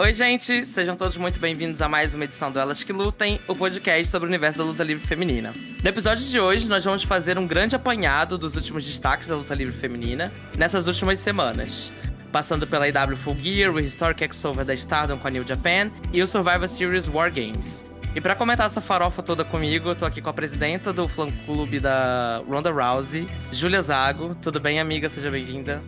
[0.00, 0.64] Oi, gente!
[0.64, 4.26] Sejam todos muito bem-vindos a mais uma edição do Elas Que Lutem, o podcast sobre
[4.26, 5.52] o universo da luta livre feminina.
[5.82, 9.54] No episódio de hoje, nós vamos fazer um grande apanhado dos últimos destaques da luta
[9.54, 11.92] livre feminina nessas últimas semanas.
[12.32, 16.22] Passando pela IW Full Gear, o Historic X-Over da Stardom com a New Japan e
[16.22, 17.84] o Survivor Series War Games.
[18.14, 21.78] E para comentar essa farofa toda comigo, eu tô aqui com a presidenta do fã-clube
[21.78, 24.34] da Ronda Rousey, Julia Zago.
[24.40, 25.10] Tudo bem, amiga?
[25.10, 25.82] Seja bem-vinda.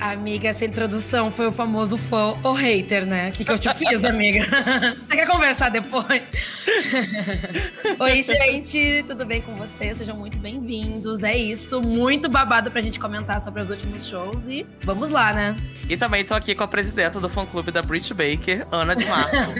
[0.00, 3.28] Amiga, essa introdução foi o famoso fã ou hater, né?
[3.28, 4.44] O que, que eu te fiz, amiga?
[5.08, 6.04] Você quer conversar depois?
[7.98, 9.98] Oi, gente, tudo bem com vocês?
[9.98, 11.22] Sejam muito bem-vindos.
[11.22, 15.56] É isso, muito babado pra gente comentar sobre os últimos shows e vamos lá, né?
[15.88, 19.54] E também tô aqui com a presidenta do fã-clube da Brit Baker, Ana de Marco.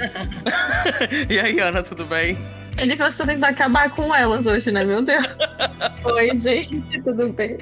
[1.31, 2.37] e aí, Ana, tudo bem?
[2.77, 4.85] Ele você tentar acabar com elas hoje, né?
[4.85, 5.25] Meu Deus.
[6.05, 7.57] Oi, gente, tudo bem?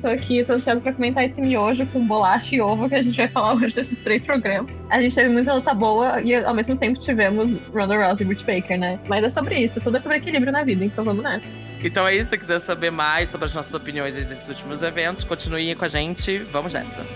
[0.00, 3.28] Tô aqui torcendo pra comentar esse miojo com bolacha e ovo que a gente vai
[3.28, 4.70] falar hoje desses três programas.
[4.90, 8.44] A gente teve muita luta boa e ao mesmo tempo tivemos Ronda Rousey e Britt
[8.44, 9.00] Baker, né?
[9.08, 11.46] Mas é sobre isso, tudo é sobre equilíbrio na vida, então vamos nessa.
[11.82, 15.74] Então é isso, se quiser saber mais sobre as nossas opiniões desses últimos eventos, continue
[15.74, 17.06] com a gente, vamos nessa.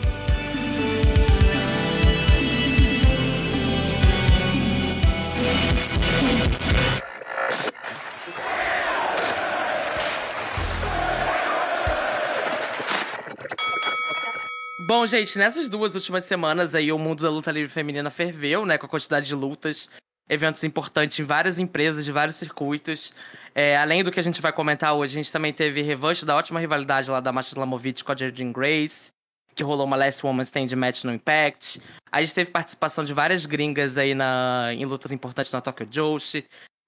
[14.87, 18.77] Bom, gente, nessas duas últimas semanas aí o mundo da luta livre feminina ferveu, né?
[18.77, 19.89] Com a quantidade de lutas,
[20.29, 23.11] eventos importantes em várias empresas, de vários circuitos.
[23.55, 26.37] É, além do que a gente vai comentar hoje, a gente também teve revanche da
[26.37, 29.11] ótima rivalidade lá da Masha Slamovic com a Jardine Grace,
[29.55, 31.81] que rolou uma Last Woman Stand Match no Impact.
[32.13, 36.45] A gente teve participação de várias gringas aí na, em lutas importantes na Tokyo Joshi.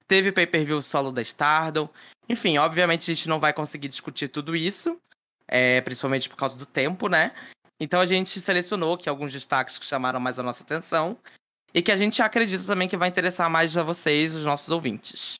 [0.07, 1.89] Teve pay-per-view solo da Stardom.
[2.29, 4.99] Enfim, obviamente a gente não vai conseguir discutir tudo isso.
[5.49, 7.33] É, principalmente por causa do tempo, né?
[7.81, 11.19] Então a gente selecionou aqui alguns destaques que chamaram mais a nossa atenção
[11.75, 15.35] e que a gente acredita também que vai interessar mais a vocês, os nossos ouvintes.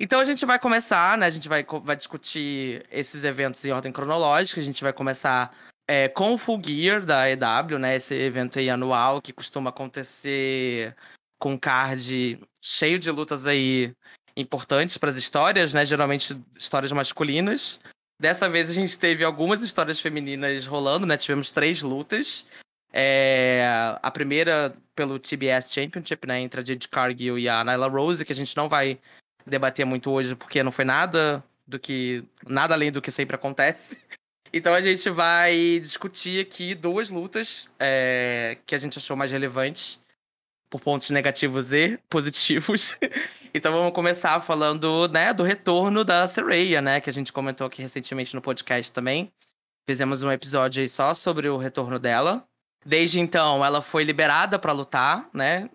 [0.00, 1.26] Então a gente vai começar, né?
[1.26, 4.60] A gente vai, vai discutir esses eventos em ordem cronológica.
[4.60, 5.56] A gente vai começar
[5.88, 7.94] é, com o Full Gear da EW, né?
[7.94, 10.96] Esse evento aí anual que costuma acontecer
[11.38, 13.94] com card cheio de lutas aí
[14.36, 15.86] importantes para as histórias, né?
[15.86, 17.78] Geralmente histórias masculinas.
[18.24, 21.14] Dessa vez a gente teve algumas histórias femininas rolando, né?
[21.14, 22.46] Tivemos três lutas.
[22.90, 23.62] É...
[24.02, 26.40] A primeira pelo TBS Championship, né?
[26.40, 28.98] Entre a Jade Cargill e a Nyla Rose, que a gente não vai
[29.46, 32.24] debater muito hoje, porque não foi nada do que.
[32.46, 33.98] nada além do que sempre acontece.
[34.56, 38.56] Então a gente vai discutir aqui duas lutas é...
[38.64, 39.98] que a gente achou mais relevantes
[40.74, 42.98] por pontos negativos e positivos.
[43.54, 47.80] então vamos começar falando, né, do retorno da Sereia, né, que a gente comentou aqui
[47.80, 49.30] recentemente no podcast também.
[49.88, 52.44] Fizemos um episódio aí só sobre o retorno dela.
[52.84, 55.70] Desde então, ela foi liberada para lutar, né?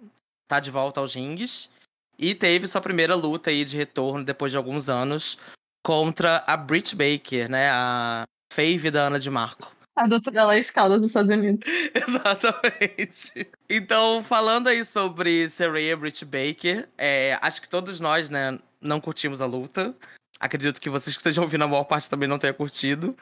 [0.50, 1.70] Tá de volta aos rings.
[2.18, 5.38] E teve sua primeira luta aí de retorno depois de alguns anos
[5.82, 7.70] contra a Britt Baker, né?
[7.72, 9.79] A fave da Ana de Marco.
[10.00, 11.68] A doutora Laís escala dos Estados Unidos.
[11.94, 13.50] Exatamente.
[13.70, 19.42] Então, falando aí sobre Saraya Britt Baker, é, acho que todos nós, né, não curtimos
[19.42, 19.94] a luta.
[20.40, 23.14] Acredito que vocês que estejam ouvindo a maior parte também não tenha curtido.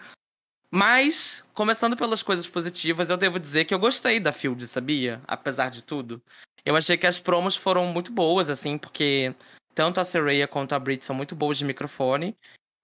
[0.70, 5.20] Mas, começando pelas coisas positivas, eu devo dizer que eu gostei da Field, sabia?
[5.28, 6.22] Apesar de tudo.
[6.64, 9.34] Eu achei que as promos foram muito boas, assim, porque
[9.74, 12.38] tanto a Saraya quanto a Brit são muito boas de microfone.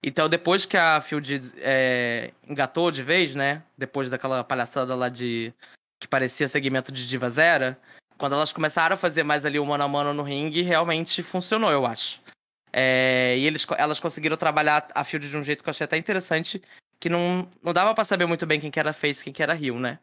[0.06, 3.62] Então, depois que a Field é, engatou de vez, né?
[3.76, 5.50] Depois daquela palhaçada lá de.
[5.98, 7.78] que parecia segmento de Diva Zera,
[8.18, 11.72] quando elas começaram a fazer mais ali o mano a mano no ringue, realmente funcionou,
[11.72, 12.20] eu acho.
[12.70, 15.96] É, e eles, elas conseguiram trabalhar a Field de um jeito que eu achei até
[15.96, 16.60] interessante,
[17.00, 19.54] que não, não dava para saber muito bem quem que era face quem que era
[19.54, 19.98] Rio, né?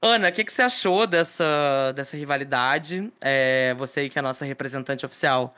[0.00, 3.12] Ana, o que, que você achou dessa, dessa rivalidade?
[3.20, 5.54] É, você aí que é a nossa representante oficial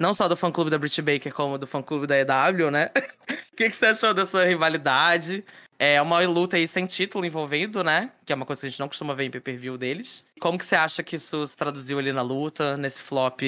[0.00, 2.90] não só do fã-clube da Brit Baker, como do fã-clube da EW, né?
[3.52, 5.44] O que, que você achou dessa rivalidade?
[5.78, 8.10] É uma luta aí sem título envolvendo, né?
[8.24, 10.24] Que é uma coisa que a gente não costuma ver em pay-per-view deles.
[10.40, 13.42] Como que você acha que isso se traduziu ali na luta, nesse flop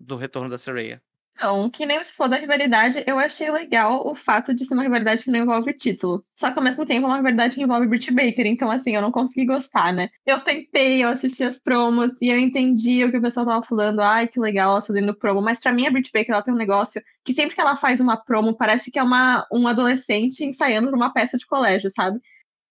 [0.00, 1.00] do retorno da Saraya?
[1.36, 4.84] Então, que nem você falou da rivalidade, eu achei legal o fato de ser uma
[4.84, 6.24] rivalidade que não envolve título.
[6.34, 9.02] Só que ao mesmo tempo é uma rivalidade que envolve Britt Baker, então assim, eu
[9.02, 10.10] não consegui gostar, né?
[10.24, 14.00] Eu tentei, eu assisti as promos e eu entendi o que o pessoal tava falando,
[14.00, 16.56] ai, que legal ela fazendo promo, mas pra mim a Britt Baker ela tem um
[16.56, 20.90] negócio que sempre que ela faz uma promo, parece que é uma, um adolescente ensaiando
[20.92, 22.20] numa peça de colégio, sabe?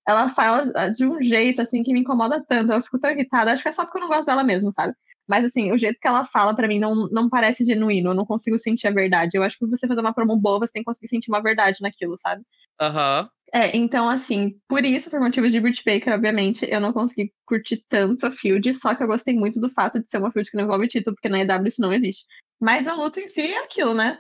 [0.08, 3.62] Ela fala de um jeito assim que me incomoda tanto, eu fico tão irritada, acho
[3.62, 4.94] que é só porque eu não gosto dela mesmo, sabe?
[5.28, 8.12] Mas, assim, o jeito que ela fala para mim não, não parece genuíno.
[8.12, 9.38] Eu não consigo sentir a verdade.
[9.38, 11.80] Eu acho que você fazer uma promo boa, você tem que conseguir sentir uma verdade
[11.82, 12.44] naquilo, sabe?
[12.80, 13.22] Aham.
[13.24, 13.30] Uhum.
[13.56, 17.86] É, então, assim, por isso, por motivos de Britt Baker, obviamente, eu não consegui curtir
[17.88, 20.58] tanto a Field, só que eu gostei muito do fato de ser uma Field que
[20.58, 22.26] não envolve título, porque na EW isso não existe.
[22.60, 24.18] Mas a luta em si é aquilo, né?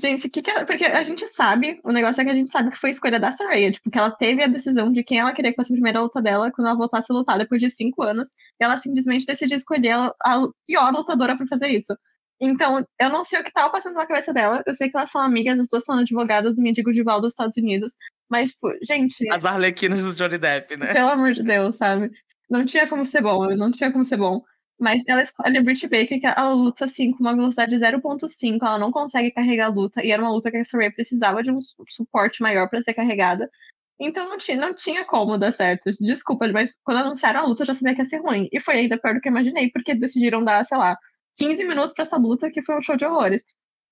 [0.00, 0.64] Gente, que que é...
[0.64, 3.18] porque a gente sabe, o negócio é que a gente sabe que foi a escolha
[3.18, 5.76] da Saraya, tipo, que ela teve a decisão de quem ela queria que fosse a
[5.76, 8.28] primeira luta dela quando ela voltasse a lutar depois de cinco anos,
[8.60, 11.96] e ela simplesmente decidiu escolher a pior lutadora para fazer isso.
[12.40, 14.62] Então, eu não sei o que tava passando na cabeça dela.
[14.66, 17.32] Eu sei que elas são amigas, as duas são advogadas do mendigo de Val dos
[17.32, 17.92] Estados Unidos.
[18.28, 19.26] Mas, tipo, gente.
[19.30, 20.92] As arlequinas do Johnny Depp, né?
[20.92, 22.10] Pelo amor de Deus, sabe?
[22.50, 24.42] Não tinha como ser bom, não tinha como ser bom.
[24.78, 28.78] Mas ela escolhe a Britt Baker, que ela luta assim com uma velocidade 0.5, ela
[28.78, 31.58] não consegue carregar a luta, e era uma luta que a Saraya precisava de um
[31.88, 33.50] suporte maior para ser carregada.
[33.98, 35.90] Então não tinha, não tinha como dar certo.
[36.00, 38.48] Desculpa, mas quando anunciaram a luta eu já sabia que ia ser ruim.
[38.52, 40.98] E foi ainda pior do que eu imaginei, porque decidiram dar, sei lá,
[41.36, 43.44] 15 minutos para essa luta que foi um show de horrores.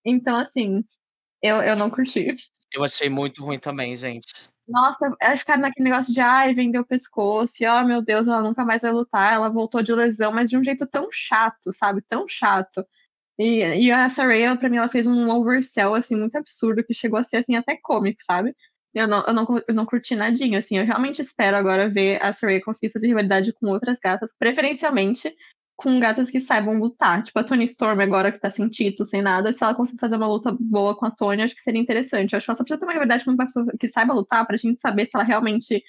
[0.05, 0.85] Então, assim,
[1.43, 2.35] eu, eu não curti.
[2.73, 4.27] Eu achei muito ruim também, gente.
[4.67, 5.11] Nossa,
[5.45, 8.65] que era naquele negócio de ai, vendeu o pescoço, e oh meu Deus, ela nunca
[8.65, 12.01] mais vai lutar, ela voltou de lesão, mas de um jeito tão chato, sabe?
[12.09, 12.85] Tão chato.
[13.39, 17.19] E, e a Saraya, pra mim, ela fez um oversell, assim, muito absurdo, que chegou
[17.19, 18.55] a ser, assim, até cômico, sabe?
[18.95, 20.79] Eu não, eu, não, eu não curti nadinha, assim.
[20.79, 25.35] Eu realmente espero agora ver a Saraya conseguir fazer rivalidade com outras gatas, preferencialmente
[25.76, 27.23] com gatas que saibam lutar.
[27.23, 30.17] Tipo, a Tony Storm agora que tá sem título, sem nada, se ela conseguir fazer
[30.17, 32.32] uma luta boa com a Tony, acho que seria interessante.
[32.32, 34.47] Eu acho que ela só precisa ter uma rivalidade com uma pessoa que saiba lutar
[34.47, 35.82] pra gente saber se ela realmente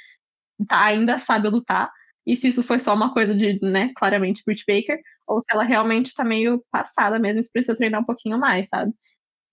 [0.67, 1.91] tá, ainda sabe lutar.
[2.25, 5.63] E se isso foi só uma coisa de, né, claramente, Britt Baker, ou se ela
[5.63, 8.93] realmente tá meio passada mesmo, se precisa treinar um pouquinho mais, sabe?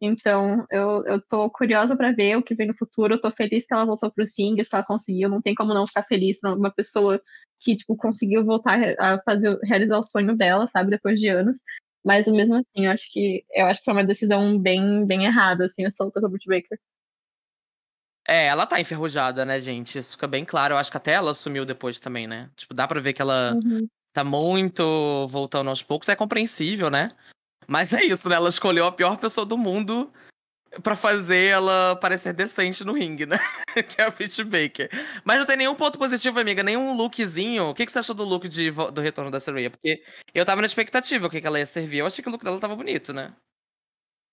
[0.01, 3.15] Então, eu, eu tô curiosa para ver o que vem no futuro.
[3.15, 5.29] Eu tô feliz que ela voltou pro Sing, se ela conseguiu.
[5.29, 7.21] Não tem como não ficar feliz uma pessoa
[7.63, 11.59] que, tipo, conseguiu voltar a fazer, realizar o sonho dela, sabe, depois de anos.
[12.05, 15.65] Mas mesmo assim, eu acho que eu acho que foi uma decisão bem, bem errada,
[15.67, 16.79] assim, essa luta com a Britt Baker.
[18.27, 19.99] É, ela tá enferrujada, né, gente?
[19.99, 20.75] Isso fica bem claro.
[20.75, 22.51] Eu acho que até ela sumiu depois também, né?
[22.57, 23.89] Tipo, dá pra ver que ela uhum.
[24.13, 26.09] tá muito voltando aos poucos.
[26.09, 27.11] É compreensível, né?
[27.67, 28.37] Mas é isso, né?
[28.37, 30.13] Ela escolheu a pior pessoa do mundo
[30.83, 33.39] para fazer ela parecer decente no ringue, né?
[33.89, 34.89] que é a Britt Baker.
[35.25, 37.69] Mas não tem nenhum ponto positivo, amiga, nenhum lookzinho.
[37.71, 39.71] O que, que você achou do look de, do retorno da Saraya?
[39.71, 40.03] Porque
[40.35, 41.99] eu tava na expectativa o que, que ela ia servir.
[41.99, 43.33] Eu achei que o look dela tava bonito, né?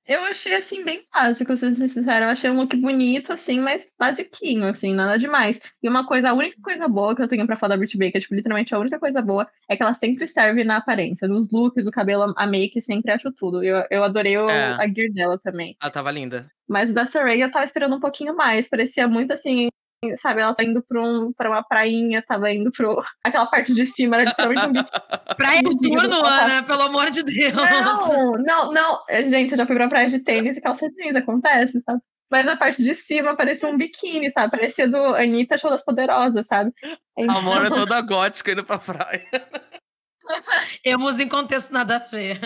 [0.10, 2.26] Eu achei, assim, bem básico, se ser sincero.
[2.26, 5.62] Eu achei um look bonito, assim, mas basiquinho, assim, nada demais.
[5.84, 8.20] E uma coisa, a única coisa boa que eu tenho pra falar da Brit Baker,
[8.20, 11.28] tipo, literalmente a única coisa boa, é que ela sempre serve na aparência.
[11.28, 13.64] Nos looks, o cabelo, a make, sempre acho tudo.
[13.64, 14.84] Eu, eu adorei o, é.
[14.84, 15.78] a gear dela também.
[15.80, 16.52] Ela tava linda.
[16.68, 18.68] Mas da Saraya eu tava esperando um pouquinho mais.
[18.68, 19.70] Parecia muito, assim,
[20.16, 23.04] sabe, ela tá indo pra, um, pra uma prainha, tava indo pro.
[23.24, 24.86] Aquela parte de cima, era literalmente um bicho.
[25.36, 27.54] Praia turno, Ana, pelo amor de Deus.
[27.54, 29.00] Não, não, não.
[29.30, 32.02] Gente, eu já fui pra praia de tênis e calça jeans, acontece, sabe?
[32.32, 34.52] Mas na parte de cima parecia um biquíni, sabe?
[34.52, 36.72] Parecia do Anitta Show das Poderosas, sabe?
[37.18, 37.36] Então...
[37.36, 39.28] A Amor é toda gótica indo pra praia.
[40.86, 42.40] Emos em contexto nada a ver.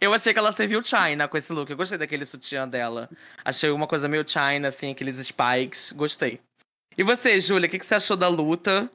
[0.00, 1.68] Eu achei que ela serviu China com esse look.
[1.68, 3.10] Eu gostei daquele sutiã dela.
[3.44, 5.92] Achei uma coisa meio China, assim, aqueles spikes.
[5.92, 6.40] Gostei.
[6.98, 8.90] E você, Júlia, o que, que você achou da luta?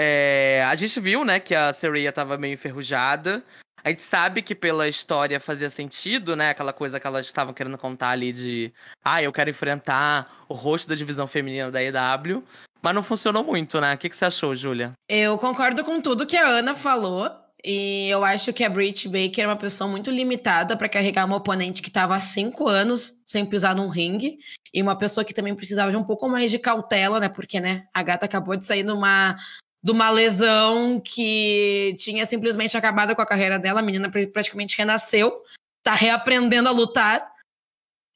[0.00, 3.42] É, a gente viu, né, que a Sereia tava meio enferrujada.
[3.82, 6.50] A gente sabe que pela história fazia sentido, né?
[6.50, 8.72] Aquela coisa que elas estavam querendo contar ali de.
[9.04, 12.42] Ah, eu quero enfrentar o rosto da divisão feminina da EW.
[12.82, 13.94] Mas não funcionou muito, né?
[13.94, 14.92] O que, que você achou, Júlia?
[15.08, 17.30] Eu concordo com tudo que a Ana falou.
[17.68, 21.34] E eu acho que a Britt Baker é uma pessoa muito limitada para carregar uma
[21.34, 24.38] oponente que estava há cinco anos sem pisar num ringue.
[24.72, 27.28] E uma pessoa que também precisava de um pouco mais de cautela, né?
[27.28, 29.34] Porque, né, a gata acabou de sair numa,
[29.82, 33.80] de uma lesão que tinha simplesmente acabado com a carreira dela.
[33.80, 35.42] A menina praticamente renasceu,
[35.82, 37.28] tá reaprendendo a lutar.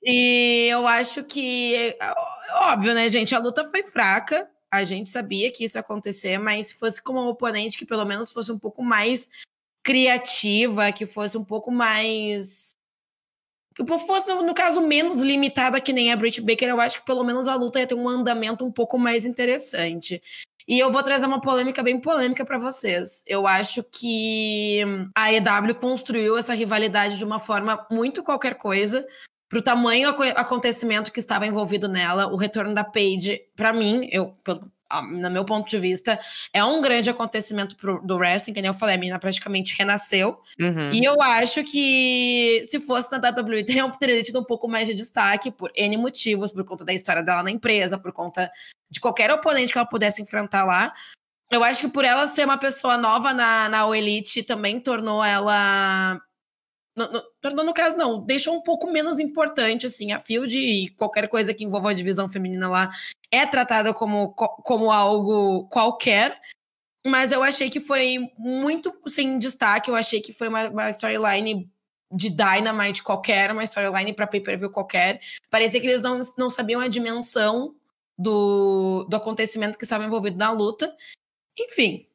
[0.00, 1.98] E eu acho que,
[2.52, 3.34] óbvio, né, gente?
[3.34, 7.12] A luta foi fraca a gente sabia que isso ia acontecer, mas se fosse com
[7.14, 9.30] uma oponente que pelo menos fosse um pouco mais
[9.82, 12.70] criativa, que fosse um pouco mais.
[13.74, 17.24] Que fosse, no caso, menos limitada que nem a Britt Baker, eu acho que pelo
[17.24, 20.20] menos a luta ia ter um andamento um pouco mais interessante.
[20.68, 23.24] E eu vou trazer uma polêmica bem polêmica para vocês.
[23.26, 24.82] Eu acho que
[25.16, 29.06] a EW construiu essa rivalidade de uma forma muito qualquer coisa,
[29.50, 34.32] para o tamanho acontecimento que estava envolvido nela, o retorno da Paige, para mim, eu,
[35.10, 36.20] no meu ponto de vista,
[36.52, 40.40] é um grande acontecimento pro, do wrestling, que nem eu falei, a menina praticamente renasceu.
[40.60, 40.92] Uhum.
[40.92, 44.94] E eu acho que se fosse na WWE, teria, teria tido um pouco mais de
[44.94, 48.48] destaque por N motivos, por conta da história dela na empresa, por conta
[48.88, 50.94] de qualquer oponente que ela pudesse enfrentar lá.
[51.50, 56.20] Eu acho que por ela ser uma pessoa nova na, na Elite também tornou ela
[57.06, 61.28] No, no, no, caso, não, deixou um pouco menos importante, assim, a Field e qualquer
[61.28, 62.90] coisa que envolva a divisão feminina lá
[63.30, 66.38] é tratada como, como algo qualquer.
[67.06, 69.90] Mas eu achei que foi muito sem destaque.
[69.90, 71.70] Eu achei que foi uma, uma storyline
[72.12, 75.20] de Dynamite qualquer, uma storyline para pay-per-view qualquer.
[75.48, 77.74] Parecia que eles não, não sabiam a dimensão
[78.18, 80.94] do, do acontecimento que estava envolvido na luta.
[81.58, 82.06] Enfim,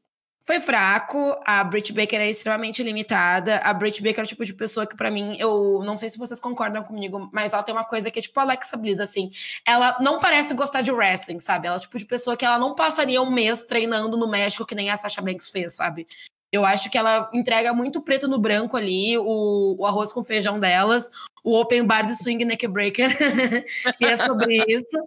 [0.45, 1.35] foi fraco.
[1.43, 3.57] A Britt Baker é extremamente limitada.
[3.57, 6.19] A Britt Baker é o tipo de pessoa que, para mim, eu não sei se
[6.19, 9.31] vocês concordam comigo, mas ela tem uma coisa que é tipo Alexa Bliss, assim.
[9.65, 11.65] Ela não parece gostar de wrestling, sabe?
[11.65, 14.65] Ela é o tipo de pessoa que ela não passaria um mês treinando no México
[14.65, 16.05] que nem a Sasha Banks fez, sabe?
[16.51, 20.59] Eu acho que ela entrega muito preto no branco ali, o, o arroz com feijão
[20.59, 21.11] delas,
[21.43, 23.09] o open bar de swing neck breaker.
[23.99, 24.97] e é sobre isso.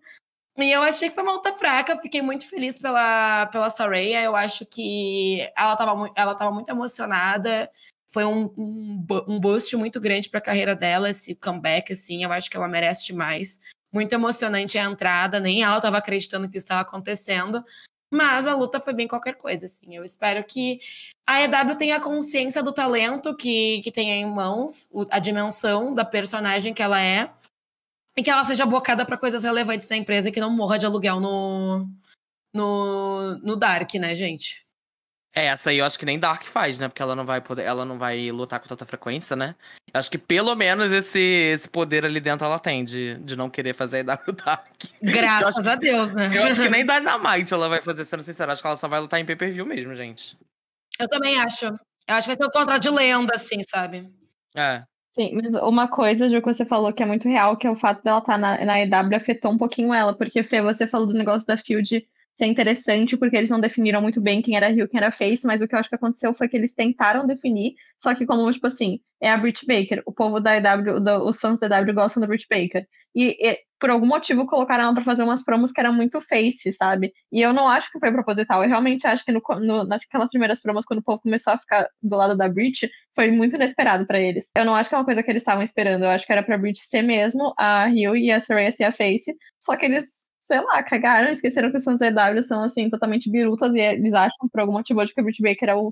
[0.60, 4.24] E eu achei que foi uma luta fraca, fiquei muito feliz pela, pela Saraya.
[4.24, 7.70] Eu acho que ela estava ela tava muito emocionada.
[8.10, 12.24] Foi um, um, um boost muito grande para a carreira dela, esse comeback, assim.
[12.24, 13.60] Eu acho que ela merece demais.
[13.92, 17.62] Muito emocionante a entrada, nem ela estava acreditando que estava acontecendo.
[18.10, 19.94] Mas a luta foi bem qualquer coisa, assim.
[19.94, 20.80] Eu espero que
[21.26, 26.72] a EW tenha consciência do talento que, que tem em mãos, a dimensão da personagem
[26.72, 27.30] que ela é,
[28.18, 30.84] e que ela seja bocada para coisas relevantes da empresa e que não morra de
[30.84, 31.88] aluguel no,
[32.52, 34.66] no, no Dark, né, gente?
[35.32, 36.88] É, essa aí eu acho que nem Dark faz, né?
[36.88, 39.54] Porque ela não vai poder, ela não vai lutar com tanta frequência, né?
[39.94, 43.48] Eu acho que pelo menos esse, esse poder ali dentro ela tem, de, de não
[43.48, 44.82] querer fazer EW Dark.
[45.00, 46.28] Graças a Deus, né?
[46.34, 48.52] Eu acho que nem Dynamite ela vai fazer, sendo sincera.
[48.52, 50.36] Acho que ela só vai lutar em pay-per-view mesmo, gente.
[50.98, 51.66] Eu também acho.
[51.66, 54.10] Eu acho que vai ser o contrato de lenda, assim, sabe?
[54.56, 54.82] É.
[55.18, 58.04] Sim, mas uma coisa, que você falou que é muito real, que é o fato
[58.04, 61.12] dela estar tá na, na EW afetou um pouquinho ela, porque Fê, você falou do
[61.12, 62.06] negócio da Field
[62.36, 65.60] ser interessante, porque eles não definiram muito bem quem era Rio quem era Face, mas
[65.60, 68.68] o que eu acho que aconteceu foi que eles tentaram definir, só que como, tipo
[68.68, 72.28] assim, é a Britt Baker, o povo da EW, os fãs da EW gostam da
[72.28, 75.92] Britt Baker, e, e por algum motivo colocaram ela pra fazer umas promos que eram
[75.92, 77.12] muito face, sabe?
[77.32, 80.60] E eu não acho que foi proposital, eu realmente acho que no, no, naquelas primeiras
[80.60, 84.20] promos, quando o povo começou a ficar do lado da Brit, foi muito inesperado para
[84.20, 84.50] eles.
[84.56, 86.42] Eu não acho que é uma coisa que eles estavam esperando, eu acho que era
[86.42, 90.28] pra Brit ser mesmo a Rio e a Saraya ser a face, só que eles
[90.38, 94.14] sei lá, cagaram, esqueceram que os fãs da EW são, assim, totalmente birutas e eles
[94.14, 95.90] acham, por algum motivo, que a Britt Baker é o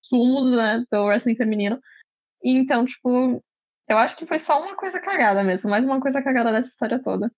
[0.00, 1.80] sumo, né, do wrestling feminino.
[2.44, 3.42] Então, tipo,
[3.88, 7.00] eu acho que foi só uma coisa cagada mesmo, mais uma coisa cagada dessa história
[7.00, 7.30] toda.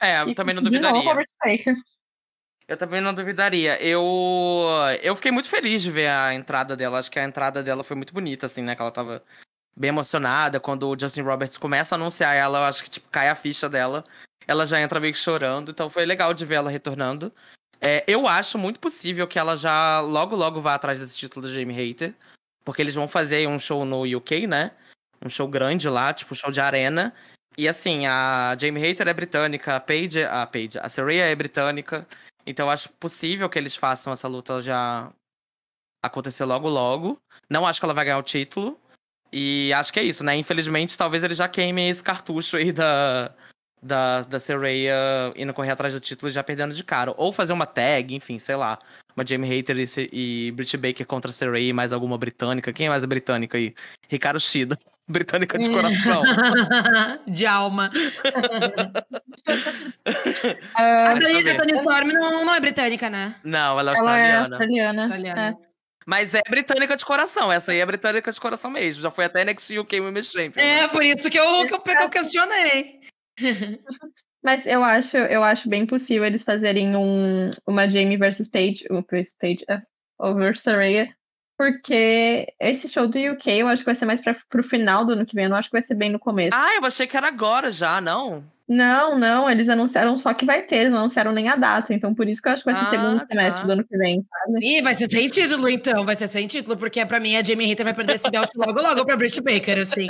[0.00, 1.00] É, eu e, também não duvidaria.
[1.00, 1.76] De novo, Baker.
[2.66, 3.80] Eu também não duvidaria.
[3.82, 4.02] Eu
[5.02, 6.98] eu fiquei muito feliz de ver a entrada dela.
[6.98, 8.74] Acho que a entrada dela foi muito bonita, assim, né?
[8.74, 9.22] Que ela tava
[9.76, 10.58] bem emocionada.
[10.58, 13.68] Quando o Justin Roberts começa a anunciar ela, eu acho que, tipo, cai a ficha
[13.68, 14.04] dela
[14.46, 17.32] ela já entra meio que chorando, então foi legal de ver ela retornando.
[17.80, 21.52] É, eu acho muito possível que ela já logo, logo vá atrás desse título do
[21.52, 22.14] Jamie Hater,
[22.64, 24.70] porque eles vão fazer um show no UK, né?
[25.24, 27.14] Um show grande lá, tipo show de arena.
[27.56, 32.06] E assim, a Jamie Hater é britânica, a Paige, a Paige, a Saraya é britânica.
[32.46, 35.10] Então acho possível que eles façam essa luta já
[36.02, 37.18] acontecer logo logo.
[37.48, 38.78] Não acho que ela vai ganhar o título.
[39.32, 40.36] E acho que é isso, né?
[40.36, 43.34] Infelizmente, talvez eles já queimem esse cartucho aí da,
[43.84, 47.12] da, da Saraya indo correr atrás do título e já perdendo de cara.
[47.16, 48.78] Ou fazer uma tag, enfim, sei lá.
[49.14, 52.72] Uma Jamie Hater e, e Britt Baker contra a Saraya e mais alguma britânica.
[52.72, 53.74] Quem é mais a britânica aí?
[54.08, 54.78] Ricardo Shida.
[55.06, 56.22] Britânica de coração.
[57.28, 57.90] de alma.
[60.74, 63.34] a, Tony, a Tony Storm não, não é britânica, né?
[63.44, 64.32] Não, ela é ela australiana.
[64.32, 65.02] É australiana.
[65.02, 65.48] australiana.
[65.48, 65.54] É.
[66.06, 67.52] Mas é britânica de coração.
[67.52, 69.02] Essa aí é britânica de coração mesmo.
[69.02, 70.62] Já foi até NXT UK Women's Champion.
[70.62, 70.88] É, né?
[70.88, 73.00] por isso que eu, que eu, que eu questionei.
[74.42, 79.02] Mas eu acho, eu acho bem possível eles fazerem um, uma Jamie versus Paige, um
[79.02, 79.80] Paige uh,
[80.18, 81.08] over Saraya,
[81.56, 85.12] porque esse show do UK eu acho que vai ser mais pra, pro final do
[85.12, 86.54] ano que vem, eu não acho que vai ser bem no começo.
[86.54, 88.44] Ah, eu achei que era agora já, não?
[88.68, 92.14] Não, não, eles anunciaram só que vai ter, eles não anunciaram nem a data, então
[92.14, 93.26] por isso que eu acho que vai ser ah, segundo tá.
[93.26, 94.58] semestre do ano que vem, sabe?
[94.62, 97.66] Ih, vai ser sem título então, vai ser sem título, porque pra mim a Jamie
[97.66, 100.06] Hater vai perder esse belt logo logo pra Britt Baker, assim.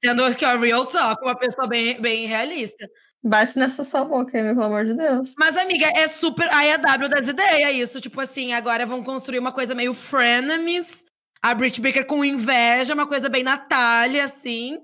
[0.00, 2.88] Sendo que é real talk, uma pessoa bem, bem realista.
[3.24, 5.34] Bate nessa sua boca aí, pelo amor de Deus.
[5.36, 8.00] Mas, amiga, é super a AEW das ideias, isso.
[8.00, 11.04] Tipo assim, agora vão construir uma coisa meio frenemies.
[11.42, 14.78] A Brit Baker com inveja, uma coisa bem Natália, assim.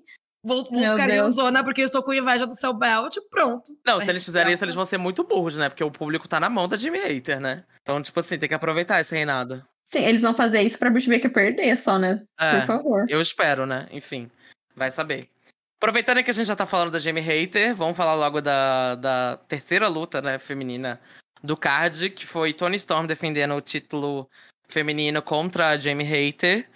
[0.45, 3.73] Vou, vou ficar realzona porque eu estou com inveja do seu belt, pronto.
[3.87, 5.69] Não, se eles fizerem isso, eles vão ser muito burros, né?
[5.69, 7.63] Porque o público tá na mão da Jimmy Hater, né?
[7.81, 9.65] Então, tipo assim, tem que aproveitar esse reinado.
[9.85, 12.23] Sim, eles vão fazer isso pra Brit Baker perder só, né?
[12.41, 13.07] É, Por favor.
[13.09, 13.87] Eu espero, né?
[13.93, 14.29] Enfim.
[14.75, 15.29] Vai saber.
[15.77, 19.37] Aproveitando que a gente já tá falando da Jamie Hater, vamos falar logo da, da
[19.49, 21.01] terceira luta, né, feminina
[21.43, 24.31] do card, que foi Tony Storm defendendo o título
[24.69, 26.69] feminino contra a Jamie Hater.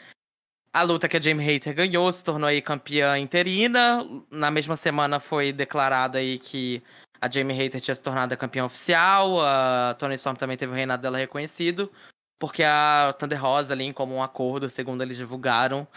[0.73, 4.05] a luta que a Jamie Hater ganhou, se tornou aí campeã interina.
[4.31, 6.83] Na mesma semana foi declarado aí que
[7.21, 9.41] a Jamie Hater tinha se tornado a campeã oficial.
[9.41, 11.91] A Tony Storm também teve o reinado dela reconhecido.
[12.39, 15.89] Porque a Thunder Rosa ali, em comum acordo, segundo eles divulgaram,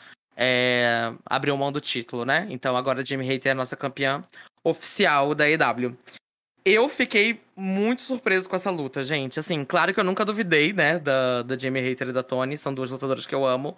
[0.41, 2.47] é, abriu mão do título, né?
[2.49, 4.21] Então agora a Jamie Hater é a nossa campeã
[4.63, 5.97] oficial da EW.
[6.63, 9.39] Eu fiquei muito surpreso com essa luta, gente.
[9.39, 12.57] Assim, claro que eu nunca duvidei, né, da, da Jamie Hater e da Tony.
[12.57, 13.77] São duas lutadoras que eu amo.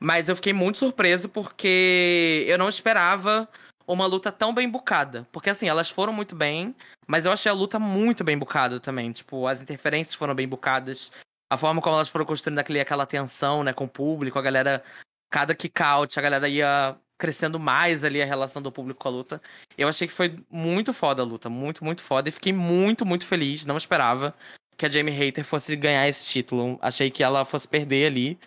[0.00, 3.48] Mas eu fiquei muito surpreso porque eu não esperava
[3.86, 5.26] uma luta tão bem bucada.
[5.32, 6.74] Porque, assim, elas foram muito bem,
[7.06, 9.12] mas eu achei a luta muito bem bucada também.
[9.12, 11.10] Tipo, as interferências foram bem bucadas.
[11.50, 14.82] A forma como elas foram construindo aquele, aquela tensão, né, com o público, a galera.
[15.30, 19.10] Cada kick out, a galera ia crescendo mais ali a relação do público com a
[19.10, 19.42] luta.
[19.76, 22.28] Eu achei que foi muito foda a luta, muito, muito foda.
[22.28, 23.66] E fiquei muito, muito feliz.
[23.66, 24.34] Não esperava
[24.76, 26.78] que a Jamie Hater fosse ganhar esse título.
[26.80, 28.38] Achei que ela fosse perder ali.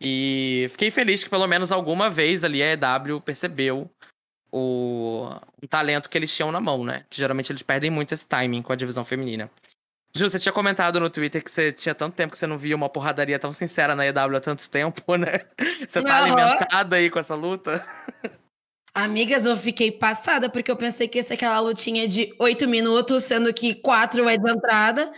[0.00, 3.90] E fiquei feliz que pelo menos alguma vez ali a EW percebeu
[4.52, 5.28] o
[5.62, 7.04] um talento que eles tinham na mão, né?
[7.10, 9.50] Que geralmente eles perdem muito esse timing com a divisão feminina.
[10.18, 12.74] Ju, você tinha comentado no Twitter que você tinha tanto tempo que você não via
[12.74, 15.42] uma porradaria tão sincera na EW há tanto tempo, né?
[15.88, 16.36] Você tá uhum.
[16.36, 17.86] alimentada aí com essa luta?
[18.92, 23.22] Amigas, eu fiquei passada porque eu pensei que ia ser aquela lutinha de oito minutos,
[23.22, 25.12] sendo que quatro vai de entrada.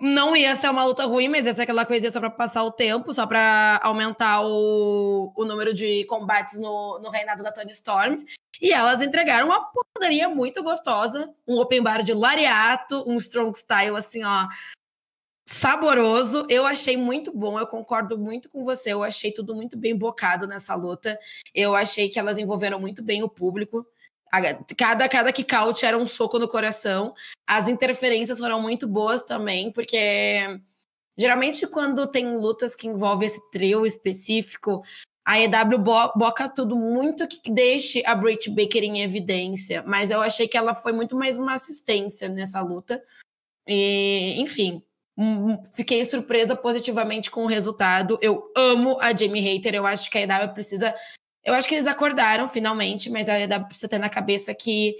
[0.00, 2.70] Não ia ser uma luta ruim, mas ia ser aquela coisinha só pra passar o
[2.70, 8.18] tempo, só pra aumentar o, o número de combates no, no reinado da Tony Storm.
[8.60, 13.96] E elas entregaram uma porradaria muito gostosa, um open bar de lariato, um strong style
[13.96, 14.46] assim, ó,
[15.46, 16.46] saboroso.
[16.48, 18.92] Eu achei muito bom, eu concordo muito com você.
[18.92, 21.18] Eu achei tudo muito bem bocado nessa luta.
[21.54, 23.86] Eu achei que elas envolveram muito bem o público.
[24.78, 27.14] Cada, cada kick out era um soco no coração.
[27.46, 30.58] As interferências foram muito boas também, porque
[31.18, 34.82] geralmente quando tem lutas que envolvem esse trio específico,
[35.24, 35.78] a EW
[36.16, 39.84] boca tudo muito que deixe a Britt Baker em evidência.
[39.86, 43.02] Mas eu achei que ela foi muito mais uma assistência nessa luta.
[43.68, 44.82] E, enfim,
[45.74, 48.18] fiquei surpresa positivamente com o resultado.
[48.20, 49.74] Eu amo a Jamie Hater.
[49.74, 50.94] Eu acho que a EW precisa
[51.44, 54.96] eu acho que eles acordaram finalmente, mas aí dá pra você ter na cabeça que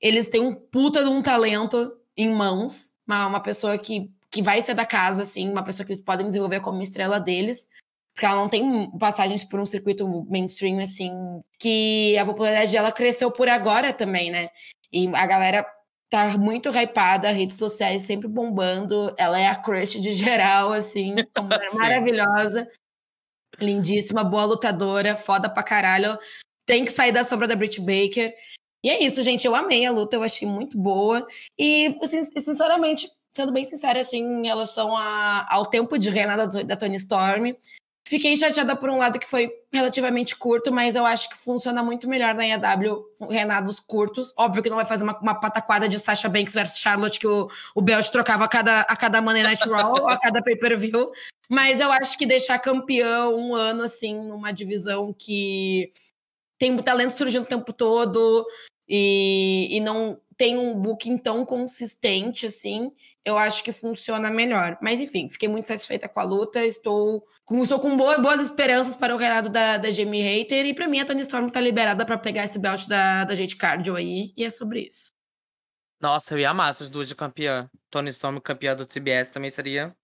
[0.00, 4.60] eles têm um puta de um talento em mãos, uma, uma pessoa que, que vai
[4.62, 7.68] ser da casa, assim, uma pessoa que eles podem desenvolver como estrela deles,
[8.14, 11.10] porque ela não tem passagens por um circuito mainstream, assim,
[11.58, 14.48] que a popularidade dela cresceu por agora também, né?
[14.92, 15.66] E a galera
[16.10, 21.56] tá muito hypada, redes sociais sempre bombando, ela é a crush de geral, assim, uma
[21.56, 22.68] mulher maravilhosa.
[23.60, 26.18] Lindíssima, boa lutadora, foda pra caralho.
[26.66, 28.34] Tem que sair da sombra da Britt Baker.
[28.84, 29.46] E é isso, gente.
[29.46, 31.26] Eu amei a luta, eu achei muito boa.
[31.58, 36.62] E, assim, sinceramente, sendo bem sincera, assim, em relação a, ao tempo de reinada da,
[36.62, 37.54] da Tony Storm,
[38.12, 42.06] fiquei chateada por um lado que foi relativamente curto, mas eu acho que funciona muito
[42.06, 44.34] melhor na IAW reinados curtos.
[44.36, 47.48] Óbvio que não vai fazer uma, uma pataquada de Sasha Banks versus Charlotte, que o,
[47.74, 51.10] o Belt trocava a cada, a cada Monday Night Raw, a cada pay-per-view.
[51.48, 55.90] Mas eu acho que deixar campeão um ano, assim, numa divisão que
[56.58, 58.46] tem talento surgindo o tempo todo
[58.86, 62.92] e, e não tem um booking tão consistente, assim,
[63.24, 64.76] eu acho que funciona melhor.
[64.82, 66.64] Mas enfim, fiquei muito satisfeita com a luta.
[66.64, 70.66] Estou com, estou com boas, boas esperanças para o reinado da, da Jamie Hater.
[70.66, 73.56] E para mim, a Tony Storm tá liberada para pegar esse belt da, da gente
[73.56, 74.32] cardio aí.
[74.36, 75.08] E é sobre isso.
[76.00, 77.70] Nossa, eu ia amar essas duas de campeã.
[77.88, 79.94] Tony Storm campeã do TBS também seria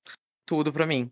[0.46, 1.10] tudo para mim.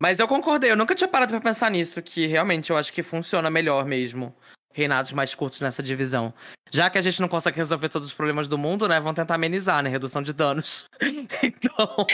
[0.00, 3.02] Mas eu concordei, eu nunca tinha parado pra pensar nisso, que realmente eu acho que
[3.02, 4.34] funciona melhor mesmo.
[4.72, 6.32] Reinados mais curtos nessa divisão.
[6.70, 9.00] Já que a gente não consegue resolver todos os problemas do mundo, né?
[9.00, 9.90] Vamos tentar amenizar, né?
[9.90, 10.84] Redução de danos.
[11.42, 12.06] então.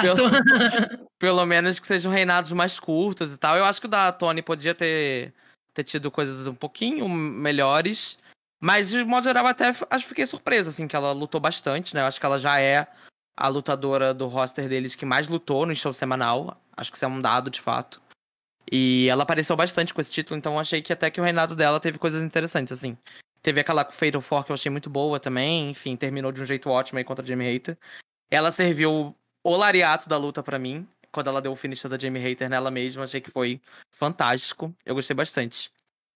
[0.00, 0.30] Pelo,
[1.18, 3.56] pelo, menos que sejam reinados mais curtos e tal.
[3.56, 5.34] Eu acho que o da Tony podia ter,
[5.74, 8.16] ter tido coisas um pouquinho melhores.
[8.60, 12.00] Mas, de modo geral, até acho que fiquei surpreso, assim, que ela lutou bastante, né?
[12.00, 12.86] Eu acho que ela já é
[13.36, 16.60] a lutadora do roster deles que mais lutou no show semanal.
[16.76, 18.00] Acho que isso é um dado de fato.
[18.70, 21.80] E ela apareceu bastante com esse título, então achei que até que o reinado dela
[21.80, 22.96] teve coisas interessantes, assim.
[23.42, 26.68] Teve aquela Fatal Four que eu achei muito boa também, enfim, terminou de um jeito
[26.68, 27.78] ótimo aí contra a Jamie Hater.
[28.30, 32.22] Ela serviu o lariato da luta para mim, quando ela deu o finish da Jamie
[32.22, 34.74] Hater nela mesma, achei que foi fantástico.
[34.84, 35.70] Eu gostei bastante.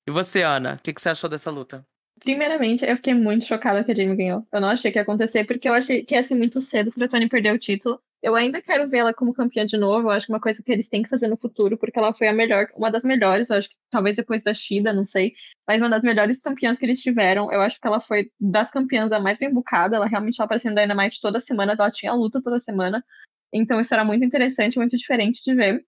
[0.07, 1.87] E você, Ana, o que, que você achou dessa luta?
[2.21, 4.47] Primeiramente, eu fiquei muito chocada que a Jamie ganhou.
[4.53, 7.09] Eu não achei que ia acontecer, porque eu achei que ia ser muito cedo pra
[7.09, 8.01] Tony perder o título.
[8.23, 10.07] Eu ainda quero vê-la como campeã de novo.
[10.09, 12.15] Eu acho que é uma coisa que eles têm que fazer no futuro, porque ela
[12.15, 15.35] foi a melhor, uma das melhores, eu acho que talvez depois da Shida, não sei,
[15.67, 17.53] mas uma das melhores campeãs que eles tiveram.
[17.53, 19.97] Eu acho que ela foi das campeãs a mais bem bucada.
[19.97, 23.05] Ela realmente estava aparecendo na Dynamite toda semana, ela tinha luta toda semana.
[23.53, 25.85] Então isso era muito interessante, muito diferente de ver.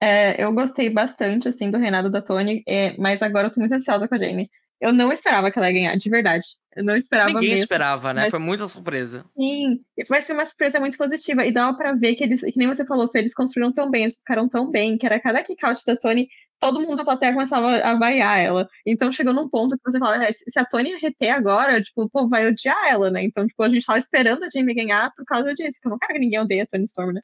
[0.00, 3.74] É, eu gostei bastante, assim, do reinado da Tony, é, mas agora eu tô muito
[3.74, 4.50] ansiosa com a Jamie.
[4.84, 6.44] Eu não esperava que ela ia ganhar, de verdade.
[6.76, 7.62] Eu não esperava Ninguém mesmo.
[7.64, 8.22] esperava, né?
[8.22, 9.24] mas- Foi muita surpresa.
[9.36, 11.44] Sim, vai ser uma surpresa muito positiva.
[11.46, 14.02] E dava pra ver que eles, que nem você falou, Fê, eles construíram tão bem,
[14.02, 16.28] eles ficaram tão bem, que era cada kick-out da Tony,
[16.60, 18.68] todo mundo da plateia começava a vaiar ela.
[18.86, 22.28] Então chegou num ponto que você fala, "É, se a Tony reter agora, tipo, pô,
[22.28, 23.22] vai odiar ela, né?
[23.22, 25.98] Então, tipo, a gente tava esperando a Jamie ganhar por causa disso, que eu não
[25.98, 27.20] quero que ninguém odeie a Tony Storm, né?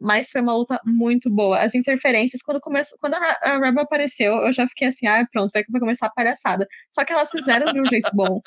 [0.00, 1.60] Mas foi uma luta muito boa.
[1.60, 5.64] As interferências, quando, começou, quando a, Rebel apareceu, eu já fiquei assim, ah, pronto, vai
[5.80, 6.66] começar a palhaçada.
[6.90, 8.40] Só que elas fizeram de um jeito bom.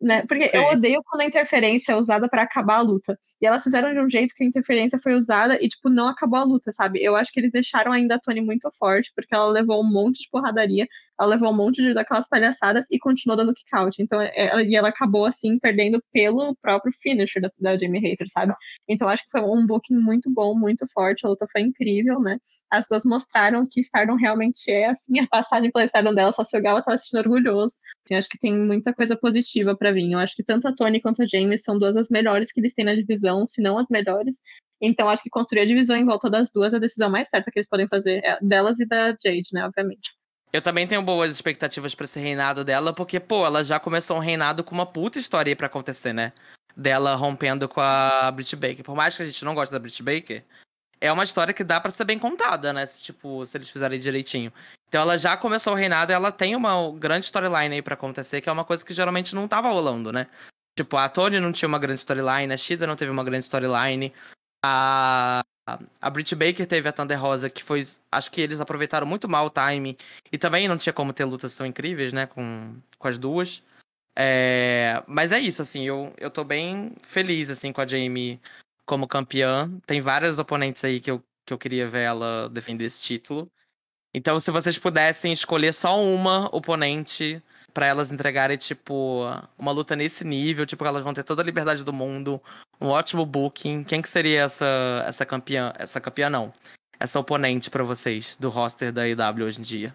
[0.00, 0.24] Né?
[0.26, 0.72] Porque eu Sim.
[0.72, 3.18] odeio quando a interferência é usada pra acabar a luta.
[3.40, 6.38] E elas fizeram de um jeito que a interferência foi usada e, tipo, não acabou
[6.38, 7.02] a luta, sabe?
[7.02, 10.22] Eu acho que eles deixaram ainda a Tony muito forte, porque ela levou um monte
[10.22, 10.86] de porradaria,
[11.18, 14.00] ela levou um monte de daquelas palhaçadas e continuou dando kick-out.
[14.02, 18.26] Então, é- ela, e ela acabou, assim, perdendo pelo próprio finisher da, da Jamie Hater,
[18.30, 18.54] sabe?
[18.88, 21.26] Então, acho que foi um booking muito bom, muito forte.
[21.26, 22.38] A luta foi incrível, né?
[22.70, 26.56] As duas mostraram que Stardom realmente é, assim, a passagem pela Stardom dela, só se
[26.56, 27.76] o Gala tava assistindo orgulhoso.
[28.04, 30.12] Assim, acho que tem muita coisa positiva pra vir.
[30.12, 32.74] Eu acho que tanto a Tony quanto a Jamie são duas das melhores que eles
[32.74, 34.40] têm na divisão, se não as melhores.
[34.80, 37.50] Então, acho que construir a divisão em volta das duas é a decisão mais certa
[37.50, 40.12] que eles podem fazer, é delas e da Jade, né, obviamente.
[40.52, 44.20] Eu também tenho boas expectativas pra esse reinado dela, porque, pô, ela já começou um
[44.20, 46.32] reinado com uma puta história pra acontecer, né?
[46.76, 48.82] Dela rompendo com a Brit Baker.
[48.82, 50.42] Por mais que a gente não goste da Brit Baker,
[51.00, 52.86] é uma história que dá pra ser bem contada, né?
[52.86, 54.52] Se, tipo, se eles fizerem direitinho.
[54.88, 58.48] Então ela já começou o reinado, ela tem uma grande storyline aí pra acontecer, que
[58.48, 60.26] é uma coisa que geralmente não tava rolando, né?
[60.76, 64.12] Tipo, a Tony não tinha uma grande storyline, a Shida não teve uma grande storyline,
[64.64, 65.42] a
[66.00, 67.86] a Brit Baker teve a Thunder Rosa, que foi.
[68.10, 69.96] Acho que eles aproveitaram muito mal o time.
[70.32, 72.26] E também não tinha como ter lutas tão incríveis, né?
[72.26, 73.62] Com, com as duas.
[74.16, 78.40] É, mas é isso, assim, eu, eu tô bem feliz, assim, com a Jamie
[78.90, 79.70] como campeã.
[79.86, 83.48] Tem várias oponentes aí que eu, que eu queria ver ela defender esse título.
[84.12, 87.40] Então, se vocês pudessem escolher só uma oponente
[87.72, 89.22] pra elas entregarem, tipo,
[89.56, 92.42] uma luta nesse nível, tipo, elas vão ter toda a liberdade do mundo,
[92.80, 95.72] um ótimo booking, quem que seria essa, essa campeã?
[95.78, 96.52] Essa campeã não.
[96.98, 99.94] Essa oponente pra vocês do roster da EW hoje em dia?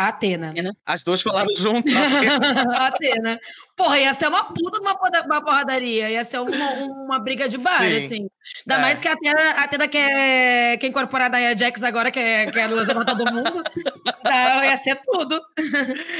[0.00, 0.52] A Atena.
[0.86, 1.92] As duas falaram junto.
[1.96, 3.38] A Atena.
[3.76, 6.10] Porra, ia ser uma puta de uma, uma porradaria.
[6.10, 7.96] Ia ser uma, uma briga de bar, Sim.
[8.04, 8.30] assim.
[8.66, 8.78] Ainda É.
[8.80, 12.66] mais que a Atena, a Atena quer, quer incorporar a Nia Jax agora, quer, quer
[12.68, 13.62] levar todo mundo.
[13.76, 15.40] Então ia ser tudo.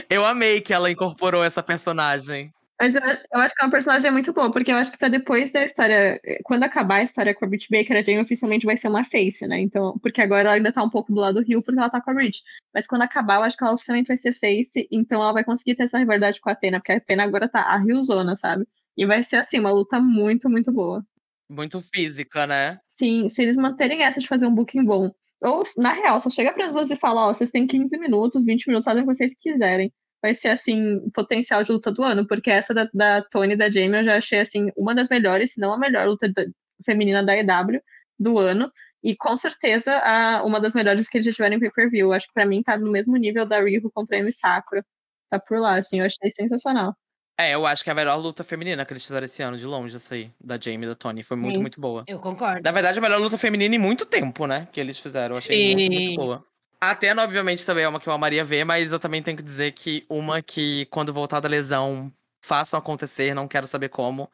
[0.08, 2.52] Eu amei que ela incorporou essa personagem.
[2.80, 5.08] Mas eu, eu acho que é uma personagem muito boa, porque eu acho que pra
[5.08, 8.74] depois da história, quando acabar a história com a Brit Baker, a Jamie oficialmente vai
[8.74, 9.60] ser uma face, né?
[9.60, 12.00] Então, porque agora ela ainda tá um pouco do lado do Rio, porque ela tá
[12.00, 12.42] com a Brit.
[12.72, 15.74] Mas quando acabar, eu acho que ela oficialmente vai ser face, então ela vai conseguir
[15.74, 18.66] ter essa rivalidade com a Atena, porque a Atena agora tá a Riozona, sabe?
[18.96, 21.04] E vai ser, assim, uma luta muito, muito boa.
[21.50, 22.78] Muito física, né?
[22.90, 25.10] Sim, se eles manterem essa de fazer um booking bom.
[25.42, 28.68] Ou, na real, só chega pras duas e fala, ó, vocês têm 15 minutos, 20
[28.68, 29.92] minutos, fazem o que vocês quiserem.
[30.22, 33.70] Vai ser, assim, potencial de luta do ano, porque essa da, da Tony e da
[33.70, 36.44] Jamie eu já achei, assim, uma das melhores, se não a melhor luta da-
[36.84, 37.80] feminina da EW
[38.18, 38.70] do ano.
[39.02, 42.12] E com certeza a, uma das melhores que eles já tiveram em pay-per-view.
[42.12, 44.84] Acho que pra mim tá no mesmo nível da Riho contra a Amy Sakura.
[45.30, 46.94] Tá por lá, assim, eu achei sensacional.
[47.38, 49.64] É, eu acho que é a melhor luta feminina que eles fizeram esse ano, de
[49.64, 51.22] longe, essa aí, da Jamie e da Tony.
[51.22, 51.60] Foi muito, Sim.
[51.62, 52.04] muito boa.
[52.06, 52.60] Eu concordo.
[52.62, 54.68] Na verdade, a melhor luta feminina em muito tempo, né?
[54.70, 55.34] Que eles fizeram.
[55.34, 55.90] Eu achei muito, Sim.
[55.90, 56.44] muito boa.
[56.82, 59.42] A Atena, obviamente, também é uma que eu amaria ver, mas eu também tenho que
[59.42, 62.10] dizer que uma que, quando voltar da lesão,
[62.42, 64.30] façam acontecer, não quero saber como,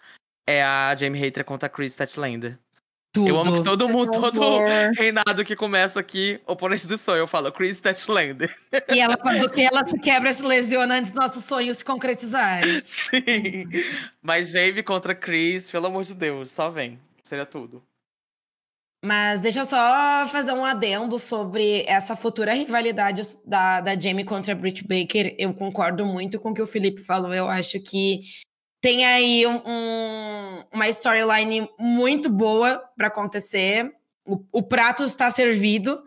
[0.46, 2.56] é a Jamie Hater contra a Chris Statlander.
[3.12, 3.28] Tudo.
[3.28, 4.60] Eu amo que todo mundo, todo
[4.96, 8.54] reinado que começa aqui, oponente do sonho, eu falo Chris Statlander.
[8.90, 9.62] E ela faz o que?
[9.62, 12.82] Ela se quebra, se lesiona antes dos nossos sonhos se concretizarem.
[12.84, 13.68] Sim.
[14.22, 17.00] Mas Jamie contra Chris, pelo amor de Deus, só vem.
[17.24, 17.82] Seria tudo.
[19.04, 24.52] Mas deixa eu só fazer um adendo sobre essa futura rivalidade da, da Jamie contra
[24.52, 25.34] a Britt Baker.
[25.38, 27.32] Eu concordo muito com o que o Felipe falou.
[27.32, 28.22] Eu acho que
[28.80, 33.92] tem aí um- um- uma storyline muito boa para acontecer.
[34.26, 36.02] O, o prato está servido,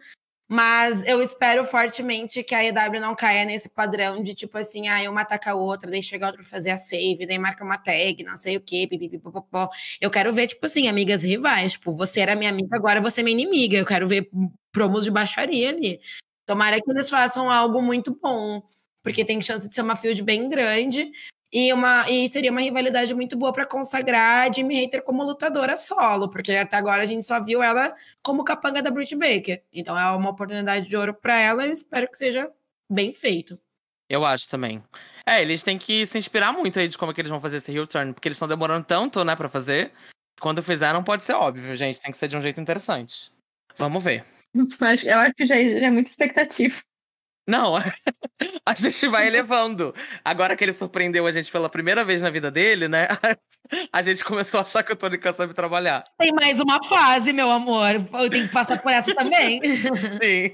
[0.51, 5.07] mas eu espero fortemente que a EW não caia nesse padrão de tipo assim, ah,
[5.07, 8.23] uma ataca a outra, daí chega outra pra fazer a save, daí marca uma tag,
[8.23, 9.69] não sei o quê, pipipipopopó.
[10.01, 11.73] Eu quero ver, tipo assim, amigas rivais.
[11.73, 13.77] Tipo, você era minha amiga, agora você é minha inimiga.
[13.77, 14.27] Eu quero ver
[14.71, 15.99] promos de baixaria ali.
[16.47, 18.63] Tomara que eles façam algo muito bom,
[19.03, 21.11] porque tem chance de ser uma field bem grande.
[21.51, 25.75] E, uma, e seria uma rivalidade muito boa para consagrar a Jimmy Hater como lutadora
[25.75, 29.63] solo, porque até agora a gente só viu ela como capanga da Britt Baker.
[29.73, 32.51] Então é uma oportunidade de ouro para ela e espero que seja
[32.89, 33.59] bem feito.
[34.07, 34.83] Eu acho também.
[35.25, 37.57] É, eles têm que se inspirar muito aí de como é que eles vão fazer
[37.57, 39.91] esse heel turn, porque eles estão demorando tanto, né, pra fazer.
[40.39, 42.01] Quando fizer, não pode ser óbvio, gente.
[42.01, 43.31] Tem que ser de um jeito interessante.
[43.77, 44.25] Vamos ver.
[44.53, 46.75] Eu acho que já, já é muita expectativa.
[47.49, 47.75] Não,
[48.65, 49.93] a gente vai elevando.
[50.23, 53.07] Agora que ele surpreendeu a gente pela primeira vez na vida dele, né?
[53.93, 56.03] A gente começou a achar que o Tony Khan sabe trabalhar.
[56.17, 57.87] Tem mais uma fase, meu amor.
[58.13, 59.61] Eu tenho que passar por essa também.
[59.63, 60.51] Sim.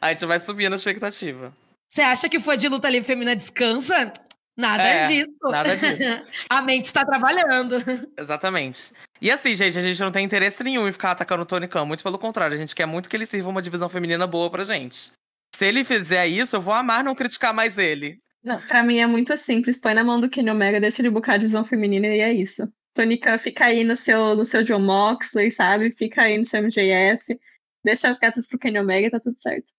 [0.00, 1.52] A gente vai subindo a expectativa.
[1.86, 4.10] Você acha que foi de luta livre feminina descansa?
[4.56, 5.30] Nada É, disso.
[5.44, 6.22] nada disso.
[6.48, 7.76] a mente está trabalhando.
[8.18, 8.92] Exatamente.
[9.20, 11.84] E assim, gente, a gente não tem interesse nenhum em ficar atacando o Tony Khan.
[11.84, 14.64] Muito pelo contrário, a gente quer muito que ele sirva uma divisão feminina boa pra
[14.64, 15.12] gente.
[15.58, 18.22] Se ele fizer isso, eu vou amar não criticar mais ele.
[18.44, 19.76] Não, pra mim é muito simples.
[19.76, 22.72] Põe na mão do Kenny Omega, deixa ele bucar a divisão feminina e é isso.
[22.94, 25.90] Tony Khan fica aí no seu, no seu John Moxley, sabe?
[25.90, 27.36] Fica aí no seu MJF.
[27.84, 29.72] Deixa as gatas pro Kenny Omega e tá tudo certo.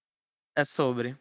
[0.53, 1.15] É sobre.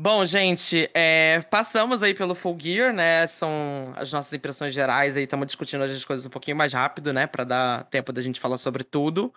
[0.00, 3.26] Bom, gente, é, passamos aí pelo Full Gear, né?
[3.26, 5.24] São as nossas impressões gerais aí.
[5.24, 7.26] Estamos discutindo as coisas um pouquinho mais rápido, né?
[7.26, 9.30] Pra dar tempo da gente falar sobre tudo.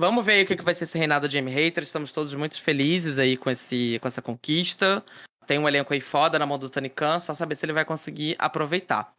[0.00, 1.82] Vamos ver aí o que vai ser esse reinado de Jamie Hater.
[1.82, 5.04] Estamos todos muito felizes aí com, esse, com essa conquista.
[5.46, 7.84] Tem um elenco aí foda na mão do Tony Khan, só saber se ele vai
[7.84, 9.10] conseguir aproveitar.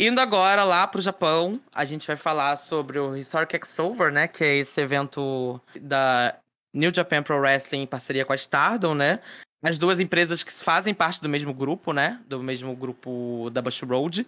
[0.00, 4.26] Indo agora lá pro Japão, a gente vai falar sobre o Historic X-Over, né?
[4.26, 6.34] Que é esse evento da
[6.72, 9.20] New Japan Pro Wrestling em parceria com a Stardom, né?
[9.62, 12.18] As duas empresas que fazem parte do mesmo grupo, né?
[12.26, 14.26] Do mesmo grupo da Bush Road.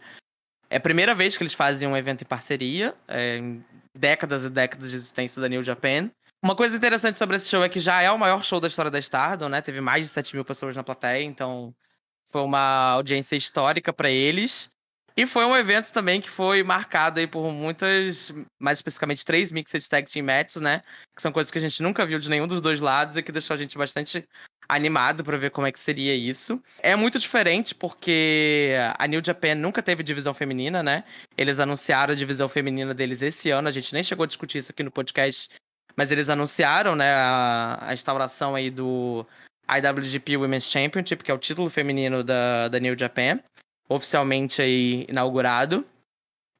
[0.68, 3.40] É a primeira vez que eles fazem um evento em parceria, é,
[3.94, 6.10] décadas e décadas de existência da New Japan.
[6.42, 8.90] Uma coisa interessante sobre esse show é que já é o maior show da história
[8.90, 9.62] da Stardom, né?
[9.62, 11.74] Teve mais de 7 mil pessoas na plateia, então
[12.24, 14.72] foi uma audiência histórica para eles.
[15.16, 19.88] E foi um evento também que foi marcado aí por muitas, mais especificamente três Mixed
[19.88, 20.80] Tag Team Matches, né?
[21.14, 23.32] Que são coisas que a gente nunca viu de nenhum dos dois lados e que
[23.32, 24.26] deixou a gente bastante
[24.68, 26.60] animado pra ver como é que seria isso.
[26.78, 31.04] É muito diferente porque a New Japan nunca teve divisão feminina, né?
[31.36, 34.72] Eles anunciaram a divisão feminina deles esse ano, a gente nem chegou a discutir isso
[34.72, 35.50] aqui no podcast,
[35.94, 39.26] mas eles anunciaram, né, a, a instauração aí do
[39.68, 43.40] IWGP Women's Championship, que é o título feminino da, da New Japan
[43.92, 45.86] oficialmente aí inaugurado.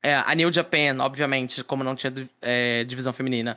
[0.03, 3.57] É, a New Japan, obviamente, como não tinha é, divisão feminina,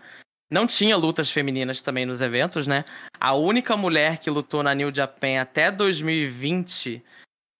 [0.50, 2.86] não tinha lutas femininas também nos eventos, né?
[3.20, 7.04] A única mulher que lutou na New Japan até 2020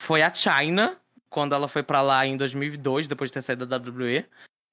[0.02, 0.96] foi a China,
[1.30, 4.26] quando ela foi pra lá em 2002, depois de ter saído da WWE.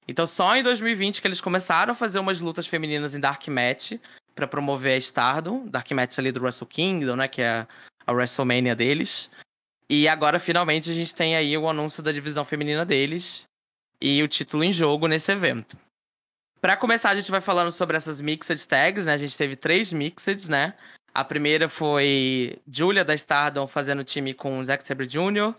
[0.07, 3.93] Então só em 2020 que eles começaram a fazer umas lutas femininas em Dark Match
[4.35, 7.65] pra promover a Stardom, Dark Match ali do Wrestle Kingdom, né, que é
[8.05, 9.29] a WrestleMania deles.
[9.89, 13.45] E agora, finalmente, a gente tem aí o anúncio da divisão feminina deles
[14.01, 15.77] e o título em jogo nesse evento.
[16.61, 19.13] Pra começar, a gente vai falando sobre essas Mixed Tags, né?
[19.13, 20.73] A gente teve três Mixed, né?
[21.13, 25.53] A primeira foi Julia da Stardom fazendo time com Zack Sabre Jr.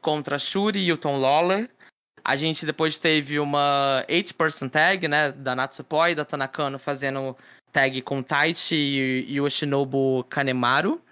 [0.00, 1.68] contra Shuri e o Tom Lawler.
[2.22, 5.32] A gente depois teve uma 8-person tag, né?
[5.32, 7.36] Da Natsupoi e da Tanakano fazendo
[7.72, 11.02] tag com Taichi e, e o Shinobu Kanemaru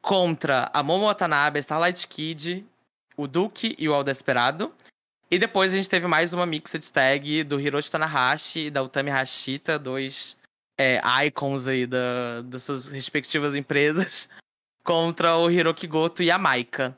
[0.00, 2.66] contra a Momo Watanabe, Starlight Kid,
[3.16, 4.72] o Duke e o All Desperado.
[5.30, 9.10] E depois a gente teve mais uma mixed tag do Hiroshi Tanahashi e da Utami
[9.10, 10.36] Hashita, dois
[10.78, 14.28] é, icons aí da, das suas respectivas empresas,
[14.82, 16.96] contra o Hiroki Goto e a Maika.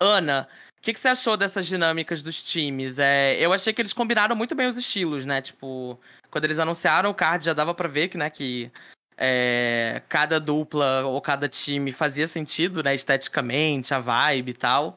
[0.00, 2.98] Ana, o que, que você achou dessas dinâmicas dos times?
[2.98, 5.42] É, eu achei que eles combinaram muito bem os estilos, né?
[5.42, 8.70] Tipo, quando eles anunciaram o card já dava pra ver que, né, que
[9.16, 14.96] é, cada dupla ou cada time fazia sentido, né, esteticamente, a vibe e tal.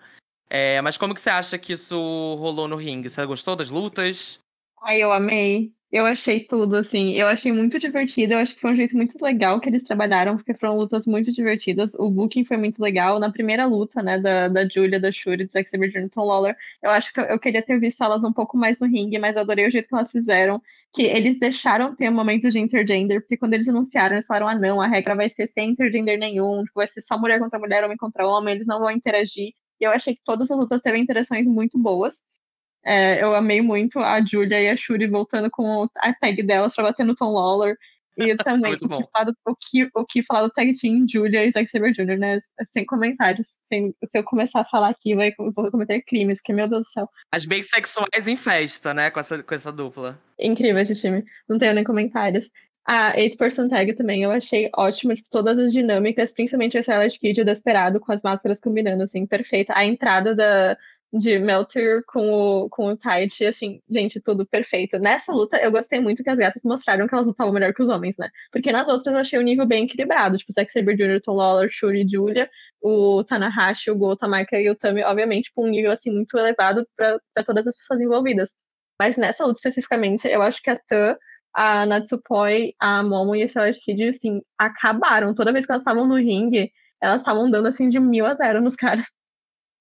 [0.50, 1.96] É, mas como que você acha que isso
[2.40, 3.10] rolou no ringue?
[3.10, 4.40] Você gostou das lutas?
[4.82, 5.74] Ai, eu amei.
[5.96, 7.14] Eu achei tudo, assim.
[7.14, 8.34] Eu achei muito divertido.
[8.34, 11.32] Eu acho que foi um jeito muito legal que eles trabalharam, porque foram lutas muito
[11.32, 11.94] divertidas.
[11.96, 13.18] O booking foi muito legal.
[13.18, 16.10] Na primeira luta, né, da, da Julia, da Shuri, do Zack Sabre Jr.
[16.10, 18.88] Tom Lawler, eu acho que eu, eu queria ter visto elas um pouco mais no
[18.88, 20.62] ringue, mas eu adorei o jeito que elas fizeram.
[20.94, 24.82] Que eles deixaram ter momentos de intergender, porque quando eles anunciaram, eles falaram: ah, não,
[24.82, 27.96] a regra vai ser sem intergender nenhum, tipo, vai ser só mulher contra mulher, homem
[27.98, 29.54] contra homem, eles não vão interagir.
[29.80, 32.26] E eu achei que todas as lutas teve interações muito boas.
[32.86, 36.84] É, eu amei muito a Julia e a Shuri voltando com a tag delas pra
[36.84, 37.76] bater no Tom Lawler.
[38.18, 41.46] E também o que, falar do, o, que, o que falar do tag team Julia
[41.46, 42.38] e Zack Sabre Jr., né?
[42.64, 43.58] Sem comentários.
[43.64, 46.92] Sem, se eu começar a falar aqui, vai, vou cometer crimes, que meu Deus do
[46.92, 47.10] céu.
[47.32, 50.20] As bissexuais em festa, né, com essa, com essa dupla.
[50.40, 51.26] Incrível esse time.
[51.50, 52.52] Não tenho nem comentários.
[52.88, 57.40] A 8% tag também eu achei ótimo, tipo, todas as dinâmicas, principalmente a Starlight Kid
[57.40, 59.74] e o Desperado com as máscaras combinando, assim, perfeita.
[59.76, 60.78] A entrada da,
[61.20, 65.00] de Melter com o, com o Taichi, assim, gente, tudo perfeito.
[65.00, 67.90] Nessa luta, eu gostei muito que as gatas mostraram que elas lutavam melhor que os
[67.90, 68.30] homens, né?
[68.52, 71.70] Porque nas outras eu achei o nível bem equilibrado, tipo, Zack Sabre Jr., Tom Lawler,
[71.70, 72.50] Shuri, Julia,
[72.82, 76.38] o Tanahashi, o Gota, a Maika e o Tami, obviamente, com um nível, assim, muito
[76.38, 78.56] elevado para todas as pessoas envolvidas.
[79.00, 81.18] Mas nessa luta especificamente, eu acho que a Tan
[81.56, 85.34] a Natsupoi, a Momo e a Celeste Kid, assim, acabaram.
[85.34, 88.62] Toda vez que elas estavam no ringue, elas estavam dando, assim, de mil a zero
[88.62, 89.06] nos caras.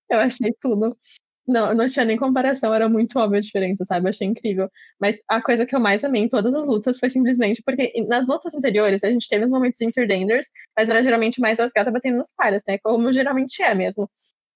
[0.08, 0.96] Eu achei tudo.
[1.46, 4.08] Não, não tinha nem comparação, era muito óbvia a diferença, sabe?
[4.08, 4.70] Achei incrível.
[4.98, 8.26] Mas a coisa que eu mais amei em todas as lutas foi simplesmente porque nas
[8.26, 12.16] lutas anteriores a gente teve uns momentos interdenders, mas era geralmente mais as gatas batendo
[12.16, 12.78] nos caras, né?
[12.82, 14.10] Como geralmente é mesmo.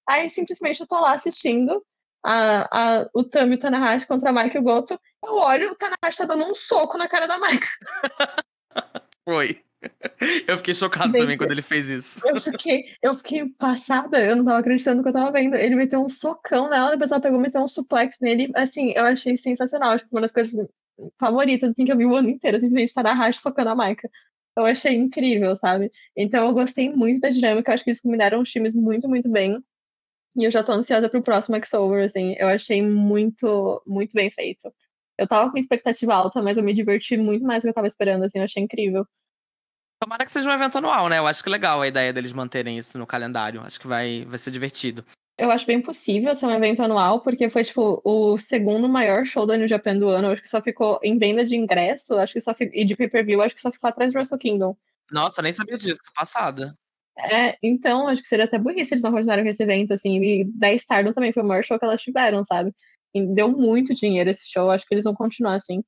[0.08, 1.82] Aí simplesmente eu tô lá assistindo
[2.24, 4.98] a, a, o Tami e o Tanahashi contra a Mike e o Goto.
[5.22, 7.66] Eu olho, o Tanahashi tá dando um soco na cara da Mike.
[9.28, 9.62] Foi.
[10.46, 12.20] Eu fiquei chocado Gente, também quando ele fez isso.
[12.26, 15.54] Eu fiquei, eu fiquei passada, eu não tava acreditando no que eu tava vendo.
[15.54, 18.50] Ele meteu um socão nela, depois ela pegou e meteu um suplex nele.
[18.54, 19.90] Assim, eu achei sensacional.
[19.90, 20.68] Acho que uma das coisas
[21.18, 24.10] favoritas assim, que eu vi o ano inteiro, simplesmente Tanahashi socando a Maika.
[24.56, 25.90] Eu achei incrível, sabe?
[26.16, 29.30] Então eu gostei muito da dinâmica, eu acho que eles combinaram os times muito, muito
[29.30, 29.62] bem.
[30.36, 32.34] E eu já tô ansiosa pro próximo X-Over, assim.
[32.38, 34.72] Eu achei muito, muito bem feito.
[35.18, 37.86] Eu tava com expectativa alta, mas eu me diverti muito mais do que eu tava
[37.86, 38.38] esperando, assim.
[38.38, 39.06] Eu achei incrível.
[40.00, 41.18] Tomara que seja um evento anual, né?
[41.18, 43.60] Eu acho que é legal a ideia deles manterem isso no calendário.
[43.62, 45.04] Acho que vai, vai ser divertido.
[45.36, 49.46] Eu acho bem possível ser um evento anual, porque foi, tipo, o segundo maior show
[49.46, 50.28] da New Japan do ano.
[50.28, 52.96] Eu acho que só ficou em venda de ingresso, acho que só fico, e de
[52.96, 54.76] pay-per-view, acho que só ficou atrás do Wrestle Kingdom.
[55.10, 56.76] Nossa, nem sabia disso, passada.
[57.16, 60.20] É, então, acho que seria até burrice eles não continuaram com esse evento, assim.
[60.22, 62.72] E da Stardom também foi o maior show que elas tiveram, sabe?
[63.14, 65.82] E deu muito dinheiro esse show, acho que eles vão continuar assim.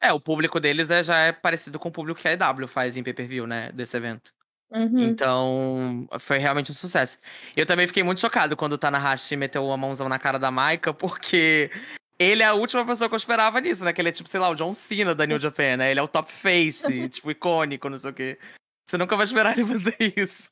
[0.00, 2.96] É, o público deles é, já é parecido com o público que a EW faz
[2.96, 3.72] em pay-per-view, né?
[3.72, 4.32] Desse evento.
[4.70, 5.02] Uhum.
[5.02, 7.18] Então, foi realmente um sucesso.
[7.56, 10.92] Eu também fiquei muito chocado quando o Tanahashi meteu a mãozão na cara da Maika,
[10.92, 11.70] porque
[12.18, 13.92] ele é a última pessoa que eu esperava nisso, né?
[13.92, 15.90] Que ele é tipo, sei lá, o John Cena da New Japan, né?
[15.90, 18.38] Ele é o top face, tipo, icônico, não sei o quê.
[18.84, 20.50] Você nunca vai esperar ele fazer isso.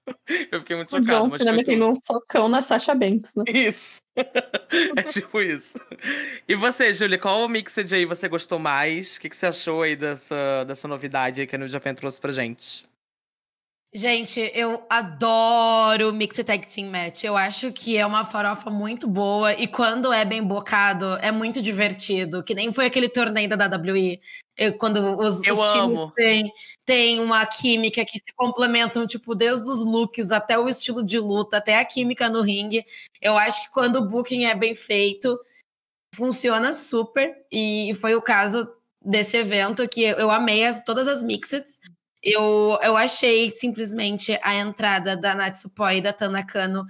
[0.51, 1.27] Eu fiquei muito chocado.
[1.27, 3.45] O John Cena metendo um socão na Sasha Banks, né?
[3.49, 4.01] Isso.
[4.97, 5.79] é tipo isso.
[6.49, 9.17] E você, Júlia, qual mixed aí você gostou mais?
[9.17, 12.21] O que, que você achou aí dessa, dessa novidade aí que a New Japan trouxe
[12.21, 12.85] pra gente?
[13.95, 17.25] Gente, eu adoro Mixed Tag Team Match.
[17.25, 21.61] Eu acho que é uma farofa muito boa e quando é bem bocado, é muito
[21.61, 22.43] divertido.
[22.43, 24.19] Que nem foi aquele torneio da WWE.
[24.57, 26.51] Eu, quando os, os times têm,
[26.87, 31.59] têm uma química que se complementam, tipo, desde os looks até o estilo de luta,
[31.59, 32.87] até a química no ringue.
[33.21, 35.39] Eu acho que quando o booking é bem feito,
[36.15, 37.37] funciona super.
[37.53, 38.67] E foi o caso
[39.05, 41.79] desse evento que eu amei as, todas as mixeds.
[42.23, 46.87] Eu, eu achei simplesmente a entrada da Natsupoi e da Tanakano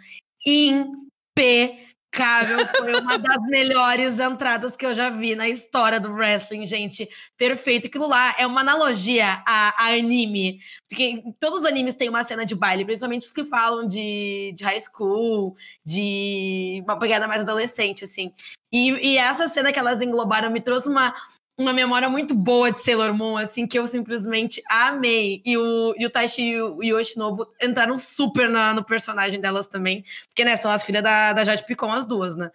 [0.47, 2.67] impecável.
[2.77, 7.09] Foi uma das melhores entradas que eu já vi na história do wrestling, gente.
[7.39, 7.87] Perfeito.
[7.87, 10.61] Aquilo lá é uma analogia a, a anime.
[10.87, 14.65] Porque todos os animes têm uma cena de baile, principalmente os que falam de, de
[14.65, 18.35] high school, de uma pegada mais adolescente, assim.
[18.71, 21.15] E, e essa cena que elas englobaram me trouxe uma
[21.59, 25.43] uma memória muito boa de Sailor Moon, assim, que eu simplesmente amei.
[25.45, 30.05] E o, e o Taishi e o Yoshinobu entraram super na, no personagem delas também.
[30.29, 32.51] Porque, né, são as filhas da, da Jade Picon, as duas, né?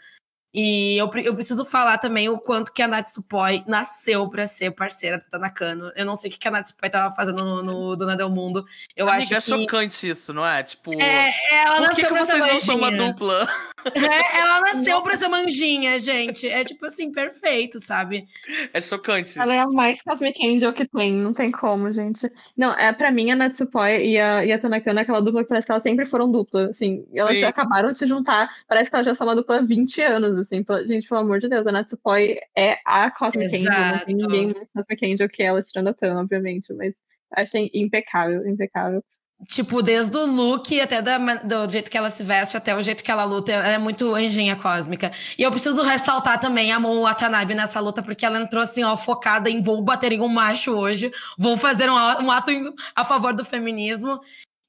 [0.59, 5.19] E eu, eu preciso falar também o quanto que a Natsupoi nasceu para ser parceira
[5.19, 5.91] da Tanakano.
[5.95, 8.65] Eu não sei o que a Natsupoi tava fazendo no, no Dona Del Mundo.
[8.95, 9.61] Eu Amiga, acho é que...
[9.61, 10.63] chocante isso, não é?
[10.63, 13.47] Tipo, é, ela por que, que vocês não são uma dupla?
[13.95, 16.47] É, ela nasceu pra ser manjinha, gente.
[16.47, 18.27] É tipo assim, perfeito, sabe?
[18.73, 19.39] É chocante.
[19.39, 22.29] Ela é a mais Cosmic Angel que tem, não tem como, gente.
[22.57, 25.49] Não, é, pra mim a Natsupoi e a, e a Tanakano é aquela dupla que
[25.49, 27.05] parece que elas sempre foram dupla, assim.
[27.13, 30.46] Elas acabaram de se juntar, parece que elas já são uma dupla há 20 anos,
[30.47, 30.87] assim.
[30.87, 33.77] Gente, pelo amor de Deus, a Natsupoi é a Cosmic Exato.
[33.77, 36.95] Angel, não tem ninguém mais Cosmic Angel que ela, tirando a Tana, obviamente, mas
[37.31, 39.03] achei impecável, impecável.
[39.45, 43.03] Tipo, desde o look até da, do jeito que ela se veste, até o jeito
[43.03, 45.11] que ela luta, ela é muito anjinha cósmica.
[45.37, 48.97] E eu preciso ressaltar também a Mon Watanabe nessa luta, porque ela entrou assim, ó,
[48.97, 52.51] focada em vou bater em um macho hoje, vou fazer um, um ato
[52.95, 54.19] a favor do feminismo.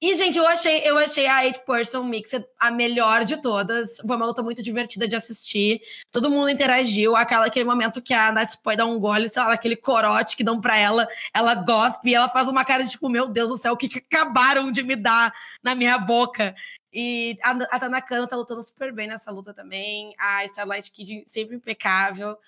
[0.01, 3.97] E, gente, eu achei, eu achei a Eight Person Mixed a melhor de todas.
[3.97, 5.81] Foi uma luta muito divertida de assistir.
[6.13, 7.17] Todo mundo interagiu.
[7.17, 10.45] Aquela, aquele momento que a Nath pode dar um gole, sei lá, aquele corote que
[10.45, 11.09] dão pra ela.
[11.35, 13.89] Ela gospe e ela faz uma cara de tipo, meu Deus do céu, o que,
[13.89, 15.35] que acabaram de me dar
[15.65, 16.55] na minha boca?
[16.93, 20.14] E a, a Tanakano tá lutando super bem nessa luta também.
[20.16, 22.39] A Starlight Kid sempre impecável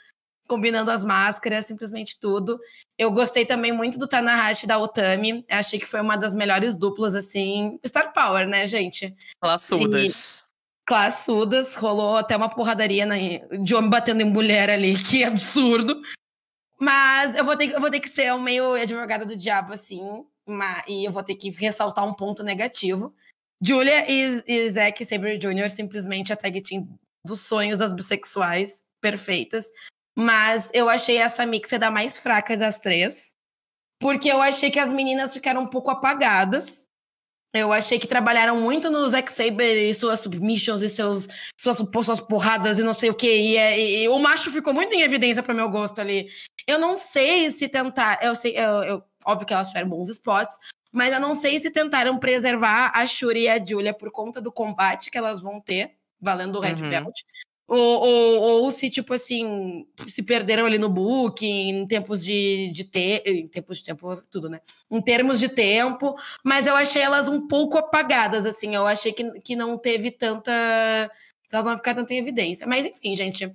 [0.51, 2.59] combinando as máscaras, simplesmente tudo.
[2.99, 5.45] Eu gostei também muito do Tanahashi da Otami.
[5.49, 7.79] Achei que foi uma das melhores duplas, assim.
[7.87, 9.15] Star Power, né, gente?
[9.41, 10.03] Classudas.
[10.03, 11.77] E classudas.
[11.77, 13.15] Rolou até uma porradaria na,
[13.63, 16.03] de homem batendo em mulher ali, que absurdo.
[16.81, 20.03] Mas eu vou ter, eu vou ter que ser um meio advogada do diabo, assim.
[20.49, 23.15] Mas, e eu vou ter que ressaltar um ponto negativo.
[23.63, 25.71] Julia e, e Zack Sabre Jr.
[25.71, 26.89] simplesmente a tag team
[27.25, 29.71] dos sonhos das bissexuais perfeitas.
[30.17, 33.35] Mas eu achei essa mix da mais fraca das três.
[34.01, 36.89] Porque eu achei que as meninas ficaram um pouco apagadas.
[37.53, 41.27] Eu achei que trabalharam muito no Zack Saber e suas submissions e seus,
[41.61, 43.27] suas, suas porradas e não sei o que.
[43.27, 46.29] E, e, e, o macho ficou muito em evidência para meu gosto ali.
[46.67, 48.21] Eu não sei se tentar.
[48.23, 50.59] Eu sei, eu, eu, óbvio que elas tiveram bons spots,
[50.93, 54.53] mas eu não sei se tentaram preservar a Shuri e a Julia por conta do
[54.53, 56.89] combate que elas vão ter, valendo o Red uhum.
[56.89, 57.21] Belt.
[57.73, 62.83] Ou, ou, ou, se, tipo assim, se perderam ali no book, em tempos de, de
[62.83, 63.23] ter.
[63.25, 64.61] Em tempos de tempo, tudo, né?
[64.91, 68.75] Em termos de tempo, mas eu achei elas um pouco apagadas, assim.
[68.75, 70.51] Eu achei que, que não teve tanta.
[71.49, 72.67] Que elas não ficar tanto em evidência.
[72.67, 73.55] Mas, enfim, gente.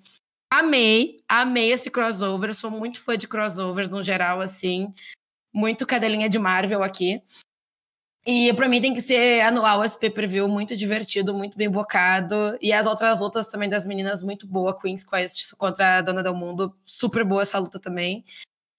[0.49, 2.55] Amei, amei esse crossover.
[2.55, 4.93] Sou muito fã de crossovers no geral, assim.
[5.53, 7.21] Muito cadelinha de Marvel aqui.
[8.25, 12.57] E para mim tem que ser anual esse pay-per-view, muito divertido, muito bem bocado.
[12.59, 14.77] E as outras lutas também das meninas, muito boa.
[14.77, 18.25] Queen's Quest contra a Dona do Mundo, super boa essa luta também.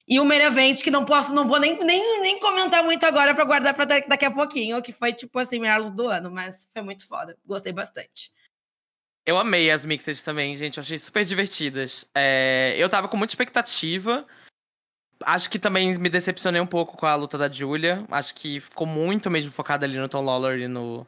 [0.09, 3.35] E o main event, que não posso, não vou nem, nem, nem comentar muito agora
[3.35, 6.69] para guardar para daqui a pouquinho, que foi tipo assim, melhor luta do ano, mas
[6.73, 7.37] foi muito foda.
[7.45, 8.33] Gostei bastante.
[9.25, 10.79] Eu amei as mixes também, gente.
[10.79, 12.05] Eu achei super divertidas.
[12.15, 14.25] É, eu tava com muita expectativa.
[15.25, 18.05] Acho que também me decepcionei um pouco com a luta da Julia.
[18.11, 21.07] Acho que ficou muito mesmo focada ali no Tom Lawler e no,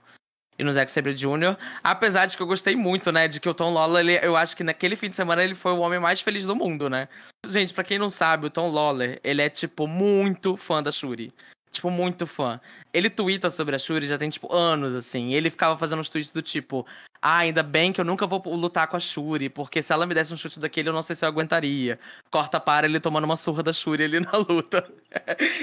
[0.58, 1.56] e no Zack Sabre Jr.
[1.82, 3.28] Apesar de que eu gostei muito, né?
[3.28, 5.72] De que o Tom Lawler, ele, eu acho que naquele fim de semana ele foi
[5.72, 7.08] o homem mais feliz do mundo, né?
[7.46, 11.32] Gente, para quem não sabe, o Tom Lawler, ele é, tipo, muito fã da Shuri.
[11.70, 12.60] Tipo, muito fã.
[12.92, 15.34] Ele twitta sobre a Shuri já tem, tipo, anos, assim.
[15.34, 16.86] ele ficava fazendo uns tweets do tipo:
[17.20, 20.14] Ah, ainda bem que eu nunca vou lutar com a Shuri, porque se ela me
[20.14, 21.98] desse um chute daquele, eu não sei se eu aguentaria.
[22.30, 24.84] Corta para ele tomando uma surra da Shuri ali na luta.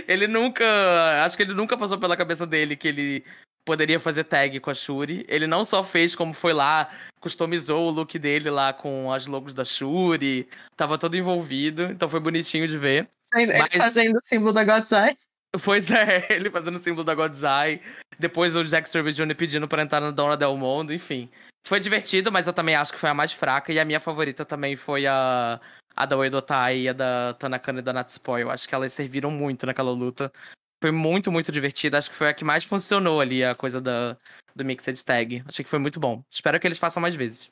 [0.08, 0.66] ele nunca.
[1.26, 3.24] Acho que ele nunca passou pela cabeça dele que ele
[3.66, 5.26] poderia fazer tag com a Shuri.
[5.28, 6.88] Ele não só fez como foi lá,
[7.20, 10.47] customizou o look dele lá com as logos da Shuri.
[10.78, 13.10] Tava todo envolvido, então foi bonitinho de ver.
[13.34, 13.74] Ele Mas...
[13.74, 15.18] fazendo o símbolo da Eyes.
[15.64, 17.82] Pois é, ele fazendo o símbolo da Godzai.
[18.18, 19.36] Depois o Jack Kirby Jr.
[19.36, 21.30] pedindo pra entrar na Dona Del Mundo, enfim.
[21.68, 23.74] Foi divertido, mas eu também acho que foi a mais fraca.
[23.74, 25.60] E a minha favorita também foi a,
[25.95, 28.43] a da Uedotai e a da Tanakana e da Natsupoi.
[28.43, 30.32] Eu acho que elas serviram muito naquela luta.
[30.82, 31.97] Foi muito, muito divertida.
[31.97, 34.16] Acho que foi a que mais funcionou ali, a coisa da,
[34.56, 35.43] do Mixed Tag.
[35.47, 36.24] Achei que foi muito bom.
[36.32, 37.49] Espero que eles façam mais vezes.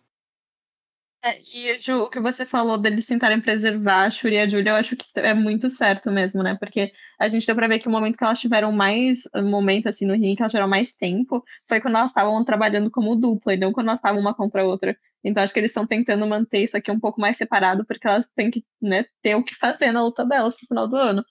[1.26, 4.72] É, e Ju, o que você falou deles tentarem preservar a Shuri e a Julia,
[4.72, 6.58] eu acho que é muito certo mesmo, né?
[6.60, 10.06] Porque a gente deu pra ver que o momento que elas tiveram mais momento assim
[10.06, 13.58] no ringue, que elas tiveram mais tempo, foi quando elas estavam trabalhando como dupla, e
[13.58, 14.98] não quando elas estavam uma contra a outra.
[15.24, 18.30] Então acho que eles estão tentando manter isso aqui um pouco mais separado, porque elas
[18.30, 21.24] têm que né, ter o que fazer na luta delas pro final do ano.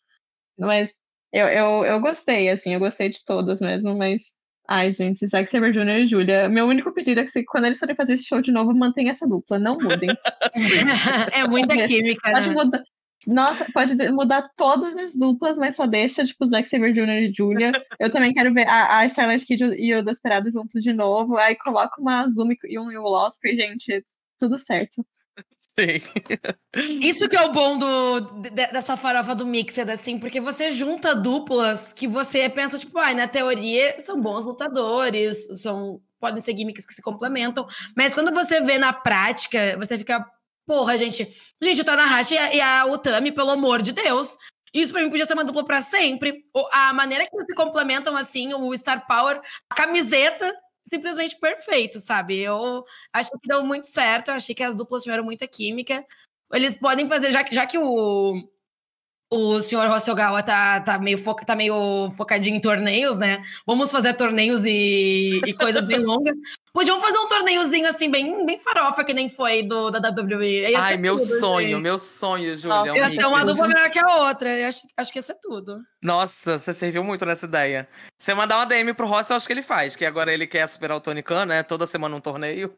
[0.59, 0.95] Mas
[1.33, 4.37] eu, eu, eu gostei, assim, eu gostei de todas mesmo, mas
[4.69, 6.03] Ai, gente, Zack Saber Jr.
[6.03, 6.49] e Julia.
[6.49, 9.27] Meu único pedido é que quando eles forem fazer esse show de novo, mantenha essa
[9.27, 10.09] dupla, não mudem.
[11.33, 12.55] é muita química, pode né?
[12.55, 12.83] Mudar,
[13.27, 17.23] nossa, pode mudar todas as duplas, mas só deixa, tipo, Zack Saber Jr.
[17.23, 17.73] e Julia.
[17.99, 21.37] Eu também quero ver a, a Starlight Kid e o Desperado juntos de novo.
[21.37, 24.05] Aí coloca uma Azumi e um Will Osprey, gente,
[24.39, 25.05] tudo certo.
[25.79, 26.03] Sim.
[27.01, 28.21] Isso que é o bom do,
[28.51, 33.27] dessa farofa do Mixed, assim, porque você junta duplas que você pensa, tipo, ah, na
[33.27, 37.67] teoria são bons lutadores, são, podem ser gimmicks que se complementam,
[37.97, 40.25] mas quando você vê na prática, você fica,
[40.67, 41.27] porra, gente,
[41.63, 44.37] gente, o Tanahashi e a, e a Utami, pelo amor de Deus,
[44.75, 46.45] isso pra mim podia ser uma dupla para sempre.
[46.73, 50.51] A maneira que eles se complementam, assim, o Star Power, a camiseta
[50.87, 52.39] simplesmente perfeito, sabe?
[52.41, 56.05] Eu acho que deu muito certo, achei que as duplas tiveram muita química.
[56.53, 58.35] Eles podem fazer, já que, já que o,
[59.35, 63.43] o senhor Hosogawa tá, tá, meio foca, tá meio focadinho em torneios, né?
[63.67, 66.37] Vamos fazer torneios e, e coisas bem longas.
[66.71, 70.75] Podiam fazer um torneiozinho assim, bem, bem farofa, que nem foi do, da WWE.
[70.77, 71.81] Ai, meu tudo, sonho, gente.
[71.81, 72.95] meu sonho, Júlia.
[72.95, 74.51] Ia ser uma dupla melhor que a outra.
[74.51, 75.79] Eu acho, acho que ia ser tudo.
[76.03, 77.89] Nossa, você serviu muito nessa ideia.
[78.19, 80.67] Você mandar uma DM pro Ross, eu acho que ele faz, que agora ele quer
[80.67, 81.63] superar o Tony Khan, né?
[81.63, 82.75] Toda semana um torneio.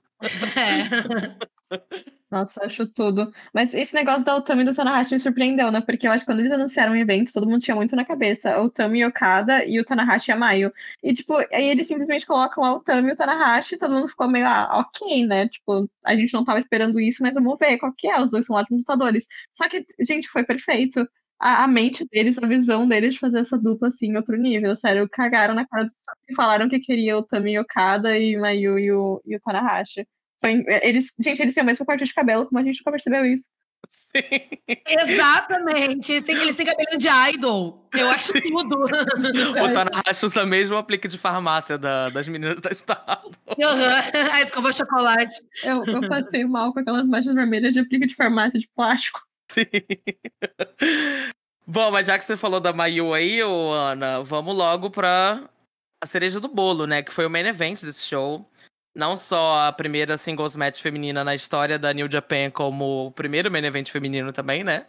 [0.56, 1.74] É.
[2.34, 3.32] Nossa, acho tudo.
[3.52, 5.80] Mas esse negócio da Otami e do Tanahashi me surpreendeu, né?
[5.80, 8.58] Porque eu acho que quando eles anunciaram o evento, todo mundo tinha muito na cabeça.
[8.60, 10.72] O Otami Okada e o Tanahashi Amayo.
[11.00, 14.28] E, tipo, aí eles simplesmente colocam a Otami e o Tanahashi e todo mundo ficou
[14.28, 15.48] meio, ah, ok, né?
[15.48, 18.20] Tipo, a gente não tava esperando isso, mas vamos ver qual que é.
[18.20, 19.26] Os dois são ótimos lutadores.
[19.52, 21.08] Só que, gente, foi perfeito.
[21.38, 24.74] A, a, mente deles, a visão deles de fazer essa dupla assim, em outro nível.
[24.74, 25.90] Sério, cagaram na cara do
[26.28, 30.06] e falaram que queria o Tami Okada e Mayu e o, e o Tanahashi.
[30.44, 33.24] Foi, eles, gente, eles têm o mesmo corte de cabelo, como a gente nunca percebeu
[33.24, 33.48] isso.
[33.88, 34.20] Sim.
[34.86, 36.12] Exatamente.
[36.12, 37.88] Eles têm cabelo de idol.
[37.94, 38.76] Eu acho tudo.
[38.84, 43.30] o Tanahashi usa mesmo o aplique de farmácia da, das meninas da Estado.
[43.46, 44.32] Uhum.
[44.32, 45.34] A escova chocolate.
[45.62, 49.22] Eu, eu passei mal com aquelas manchas vermelhas de aplique de farmácia de plástico.
[49.50, 49.64] Sim.
[51.66, 55.40] Bom, mas já que você falou da Mayu aí, ô Ana, vamos logo pra
[56.02, 57.02] a cereja do bolo, né?
[57.02, 58.46] Que foi o main event desse show.
[58.94, 63.50] Não só a primeira singles match feminina na história da New Japan, como o primeiro
[63.50, 64.86] main event feminino também, né?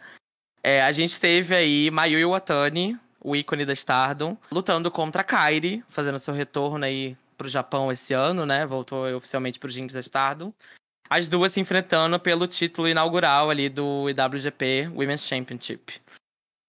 [0.62, 5.82] É, a gente teve aí Mayu Iwatani, o ícone da Stardom, lutando contra a Kairi,
[5.88, 8.64] fazendo seu retorno aí pro Japão esse ano, né?
[8.64, 10.52] Voltou oficialmente pro Jinx da Stardom.
[11.08, 16.00] As duas se enfrentando pelo título inaugural ali do IWGP Women's Championship.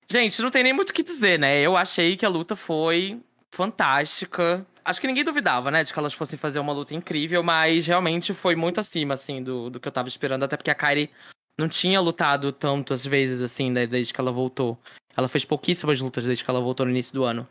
[0.09, 1.59] Gente, não tem nem muito o que dizer, né?
[1.59, 3.21] Eu achei que a luta foi
[3.51, 4.65] fantástica.
[4.87, 8.33] Acho que ninguém duvidava, né, de que elas fossem fazer uma luta incrível, mas realmente
[8.33, 11.11] foi muito acima, assim, do, do que eu tava esperando, até porque a Kairi
[11.59, 14.79] não tinha lutado tantas vezes, assim, desde que ela voltou.
[15.15, 17.45] Ela fez pouquíssimas lutas desde que ela voltou no início do ano.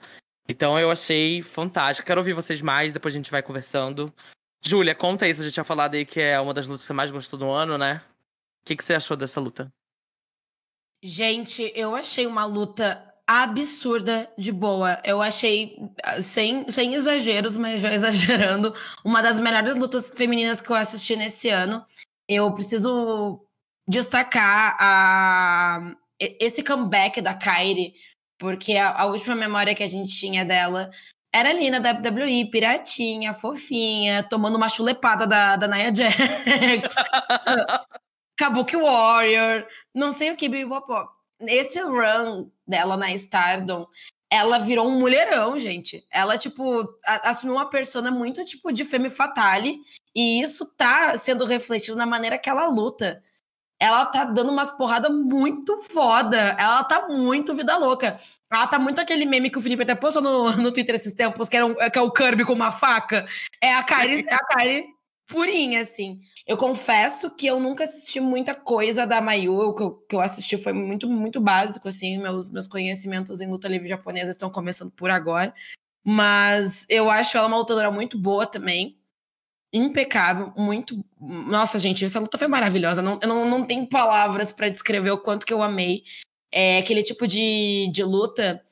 [0.49, 2.07] Então eu achei fantástico.
[2.07, 4.11] Quero ouvir vocês mais, depois a gente vai conversando.
[4.65, 6.93] Júlia, conta aí, você já tinha falado aí que é uma das lutas que você
[6.95, 8.01] mais gostou do ano, né?
[8.63, 9.69] O que, que você achou dessa luta?
[11.03, 15.01] Gente, eu achei uma luta absurda de boa.
[15.05, 15.77] Eu achei,
[16.23, 18.73] sem, sem exageros, mas já exagerando,
[19.05, 21.85] uma das melhores lutas femininas que eu assisti nesse ano.
[22.29, 23.45] Eu preciso
[23.89, 27.95] destacar a, esse comeback da Kairi,
[28.39, 30.91] porque a, a última memória que a gente tinha dela
[31.33, 36.95] era ali na WWE, piratinha, fofinha, tomando uma chulepada da, da Nia Jax.
[38.39, 41.09] Kabuki Warrior, não sei o que, bibopó.
[41.41, 43.87] Esse run dela na Stardom,
[44.31, 46.05] ela virou um mulherão, gente.
[46.11, 49.79] Ela, tipo, assumiu uma persona muito, tipo, de femme fatale.
[50.15, 53.23] E isso tá sendo refletido na maneira que ela luta.
[53.79, 56.57] Ela tá dando umas porradas muito foda.
[56.59, 58.19] Ela tá muito vida louca.
[58.51, 61.49] Ela tá muito aquele meme que o Felipe até postou no, no Twitter esses tempos,
[61.49, 63.27] que, era um, que é o Kirby com uma faca.
[63.61, 64.96] É a Kari, é a Kari
[65.27, 66.21] purinha, assim.
[66.47, 69.55] Eu confesso que eu nunca assisti muita coisa da Mayu.
[69.55, 72.19] O que eu, que eu assisti foi muito, muito básico, assim.
[72.19, 75.53] Meus, meus conhecimentos em luta livre japonesa estão começando por agora.
[76.05, 78.97] Mas eu acho ela uma lutadora muito boa também.
[79.73, 81.05] Impecável, muito.
[81.21, 83.03] Nossa, gente, essa luta foi maravilhosa.
[83.03, 86.05] Não, eu não, não tenho palavras para descrever o quanto que eu amei.
[86.53, 88.63] É aquele tipo de, de luta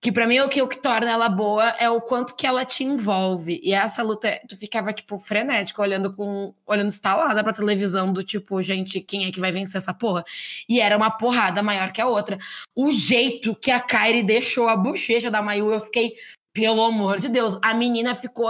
[0.00, 2.64] que para mim o que, o que torna ela boa é o quanto que ela
[2.64, 3.60] te envolve.
[3.64, 6.54] E essa luta, tu ficava, tipo, frenético, olhando com.
[6.64, 10.24] olhando instalada pra televisão, do tipo, gente, quem é que vai vencer essa porra?
[10.68, 12.38] E era uma porrada maior que a outra.
[12.76, 16.14] O jeito que a Kairi deixou a bochecha da Mayu, eu fiquei,
[16.52, 18.48] pelo amor de Deus, a menina ficou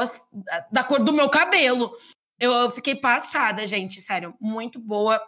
[0.70, 1.90] da cor do meu cabelo.
[2.38, 5.20] Eu, eu fiquei passada, gente, sério, muito boa.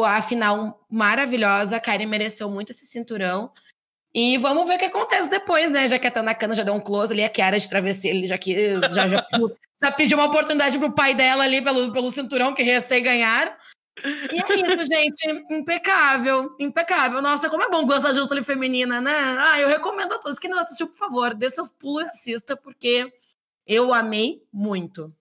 [0.00, 3.52] A final maravilhosa, a Kairi mereceu muito esse cinturão.
[4.20, 5.86] E vamos ver o que acontece depois, né?
[5.86, 8.36] Já que a Tanakana já deu um close ali, a Kiara de travesseiro, ele já
[8.36, 9.24] quis, já, já,
[9.80, 13.52] já pediu uma oportunidade pro pai dela ali pelo, pelo cinturão que recém ganharam.
[14.04, 15.44] E é isso, gente.
[15.48, 17.22] Impecável, impecável.
[17.22, 19.14] Nossa, como é bom gostar de luta feminina, né?
[19.38, 22.56] Ah, eu recomendo a todos que não assistiu, por favor, dê seus pulos e assista,
[22.56, 23.12] porque
[23.64, 25.14] eu amei muito.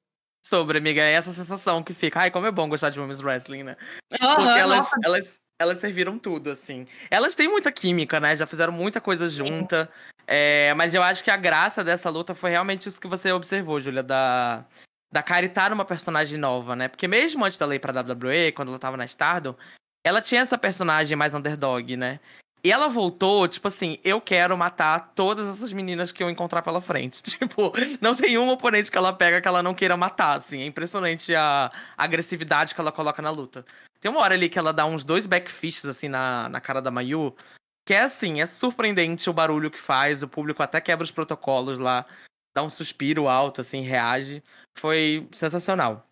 [0.43, 2.21] Sobre, amiga, é essa sensação que fica.
[2.21, 3.75] Ai, como é bom gostar de Women's Wrestling, né?
[4.19, 6.87] Uhum, porque elas, elas elas serviram tudo, assim.
[7.09, 8.35] Elas têm muita química, né?
[8.35, 9.89] Já fizeram muita coisa junta.
[10.25, 13.79] É, mas eu acho que a graça dessa luta foi realmente isso que você observou,
[13.79, 14.65] Júlia, da,
[15.11, 16.87] da Kari estar tá numa personagem nova, né?
[16.87, 19.55] Porque mesmo antes dela ir pra WWE, quando ela tava na Stardom,
[20.05, 22.19] ela tinha essa personagem mais underdog, né?
[22.63, 26.81] E ela voltou, tipo assim, eu quero matar todas essas meninas que eu encontrar pela
[26.81, 27.21] frente.
[27.37, 30.61] Tipo, não tem um oponente que ela pega que ela não queira matar, assim.
[30.61, 33.65] É impressionante a, agressividade que ela coloca na luta.
[33.99, 36.91] Tem uma hora ali que ela dá uns dois backfishes, assim, na, na cara da
[36.91, 37.35] Mayu.
[37.85, 40.23] Que é assim, é surpreendente o barulho que faz.
[40.23, 42.05] O público até quebra os protocolos lá.
[42.55, 44.43] Dá um suspiro alto, assim, reage.
[44.77, 46.07] Foi sensacional.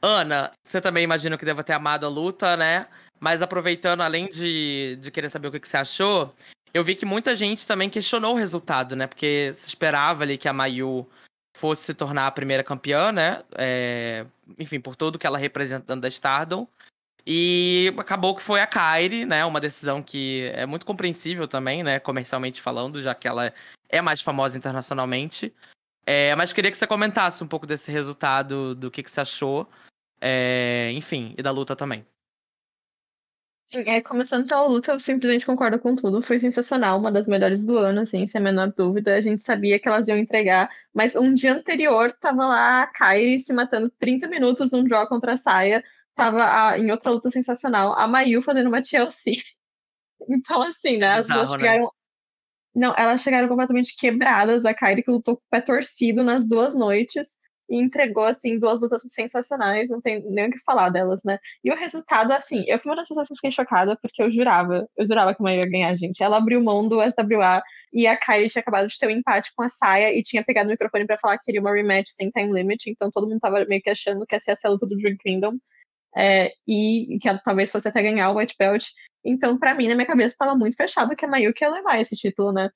[0.00, 2.86] Ana, você também imagina que deva ter amado a luta, né?
[3.20, 6.30] Mas aproveitando, além de, de querer saber o que, que você achou,
[6.72, 9.06] eu vi que muita gente também questionou o resultado, né?
[9.06, 11.08] Porque se esperava ali que a Mayu
[11.56, 13.42] fosse se tornar a primeira campeã, né?
[13.56, 14.24] É,
[14.58, 16.68] enfim, por tudo que ela representando da Stardom.
[17.26, 19.44] E acabou que foi a Kairi, né?
[19.44, 21.98] Uma decisão que é muito compreensível também, né?
[21.98, 23.52] Comercialmente falando, já que ela
[23.88, 25.52] é mais famosa internacionalmente.
[26.06, 29.68] É, mas queria que você comentasse um pouco desse resultado, do que, que você achou.
[30.20, 32.06] É, enfim, e da luta também.
[33.70, 36.22] É, começando pela luta, eu simplesmente concordo com tudo.
[36.22, 39.14] Foi sensacional, uma das melhores do ano, assim, sem a menor dúvida.
[39.14, 43.38] A gente sabia que elas iam entregar, mas um dia anterior tava lá a Kairi
[43.38, 45.84] se matando 30 minutos num draw contra a Saia
[46.18, 49.32] tava a, em outra luta sensacional, a Mayu fazendo uma TLC.
[50.28, 51.12] Então, assim, né?
[51.12, 51.56] As duas né?
[51.56, 51.84] chegaram.
[51.84, 51.90] Né?
[52.74, 54.66] Não, elas chegaram completamente quebradas.
[54.66, 57.38] A Kairi que lutou com o pé torcido nas duas noites.
[57.68, 61.38] E entregou, assim, duas lutas sensacionais, não tem nem o que falar delas, né?
[61.62, 64.88] E o resultado, assim, eu fui uma das pessoas que fiquei chocada, porque eu jurava,
[64.96, 66.22] eu jurava que a Maia ia ganhar, gente.
[66.22, 67.62] Ela abriu mão do SWA
[67.92, 70.68] e a Kylie tinha acabado de ter um empate com a Saia e tinha pegado
[70.68, 73.64] o microfone para falar que queria uma rematch sem time limit, então todo mundo tava
[73.66, 75.58] meio que achando que essa ia ser a luta do Dream Kingdom.
[76.16, 78.86] É, e que ela talvez fosse até ganhar o White Belt.
[79.24, 82.16] Então, para mim, na minha cabeça, estava muito fechado que a Mayuki ia levar esse
[82.16, 82.70] título, né?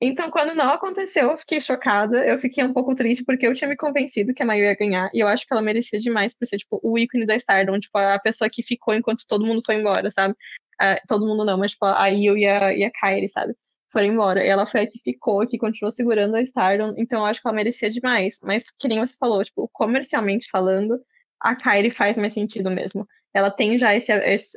[0.00, 2.24] Então, quando não aconteceu, eu fiquei chocada.
[2.26, 5.10] Eu fiquei um pouco triste porque eu tinha me convencido que a Mayu ia ganhar.
[5.14, 7.80] E eu acho que ela merecia demais por ser, tipo, o ícone da Stardom.
[7.80, 10.34] Tipo, a pessoa que ficou enquanto todo mundo foi embora, sabe?
[10.80, 13.54] Uh, todo mundo não, mas, tipo, a Io e a, e a Kairi, sabe?
[13.90, 14.44] Foram embora.
[14.44, 16.94] E ela foi a que ficou, que continuou segurando a Stardom.
[16.98, 18.38] Então, eu acho que ela merecia demais.
[18.42, 21.00] Mas, que nem você falou, tipo, comercialmente falando,
[21.40, 23.06] a Kairi faz mais sentido mesmo
[23.36, 24.10] ela tem já esse,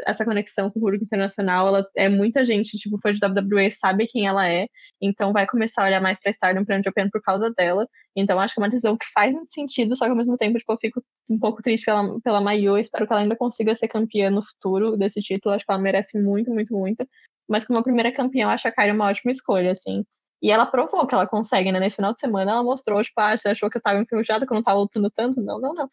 [0.07, 1.67] essa conexão com o público internacional.
[1.67, 4.67] Ela é muita gente, tipo, fã de WWE, sabe quem ela é,
[5.01, 7.85] então vai começar a olhar mais pra Stardom pra Japan por causa dela.
[8.15, 10.57] Então acho que é uma decisão que faz muito sentido, só que ao mesmo tempo,
[10.57, 12.77] tipo, eu fico um pouco triste pela, pela Mayu.
[12.77, 15.53] Espero que ela ainda consiga ser campeã no futuro desse título.
[15.53, 17.05] Acho que ela merece muito, muito, muito.
[17.49, 20.05] Mas como a primeira campeã, eu acho a Kairi uma ótima escolha, assim.
[20.41, 21.81] E ela provou que ela consegue, né?
[21.81, 24.53] Nesse final de semana, ela mostrou, tipo, ah, você achou que eu tava enferrujada, que
[24.53, 25.41] eu não tava lutando tanto?
[25.41, 25.89] Não, não, não.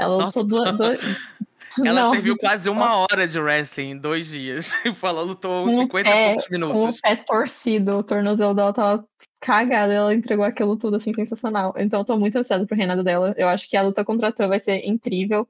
[0.00, 0.44] Ela lutou
[1.84, 2.10] Ela não.
[2.12, 4.72] serviu quase uma hora de wrestling em dois dias.
[5.02, 6.98] Ela lutou um 50 pé, e poucos minutos.
[6.98, 9.08] Um pé torcido, o tornozelo dela tava
[9.40, 9.92] cagado.
[9.92, 11.74] Ela entregou aquilo tudo assim, sensacional.
[11.76, 13.34] Então eu tô muito ansiosa pro reinado dela.
[13.36, 15.48] Eu acho que a luta contra a Tan vai ser incrível.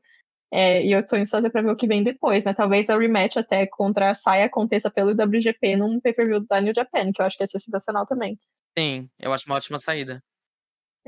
[0.52, 2.54] É, e eu tô ansiosa pra ver o que vem depois, né?
[2.54, 7.12] Talvez a rematch até contra a Sai aconteça pelo WGP num pay-per-view da New Japan,
[7.12, 8.38] que eu acho que ia ser sensacional também.
[8.78, 10.22] Sim, eu acho uma ótima saída.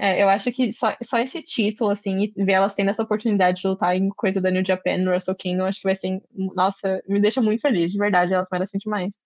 [0.01, 3.61] É, eu acho que só, só esse título, assim, e ver elas tendo essa oportunidade
[3.61, 6.23] de lutar em coisa da New Japan no Wrestle Kingdom, acho que vai ser.
[6.55, 9.19] Nossa, me deixa muito feliz, de verdade, elas merecem demais.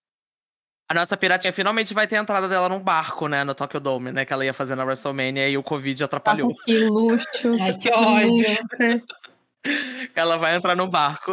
[0.89, 4.13] A nossa piratinha finalmente vai ter a entrada dela num barco, né, no Tokyo Dome,
[4.13, 6.49] né, que ela ia fazer na WrestleMania e o Covid atrapalhou.
[6.49, 7.53] Nossa, que luxo.
[7.61, 9.07] Ai, que ódio.
[10.17, 11.33] ela vai entrar no barco.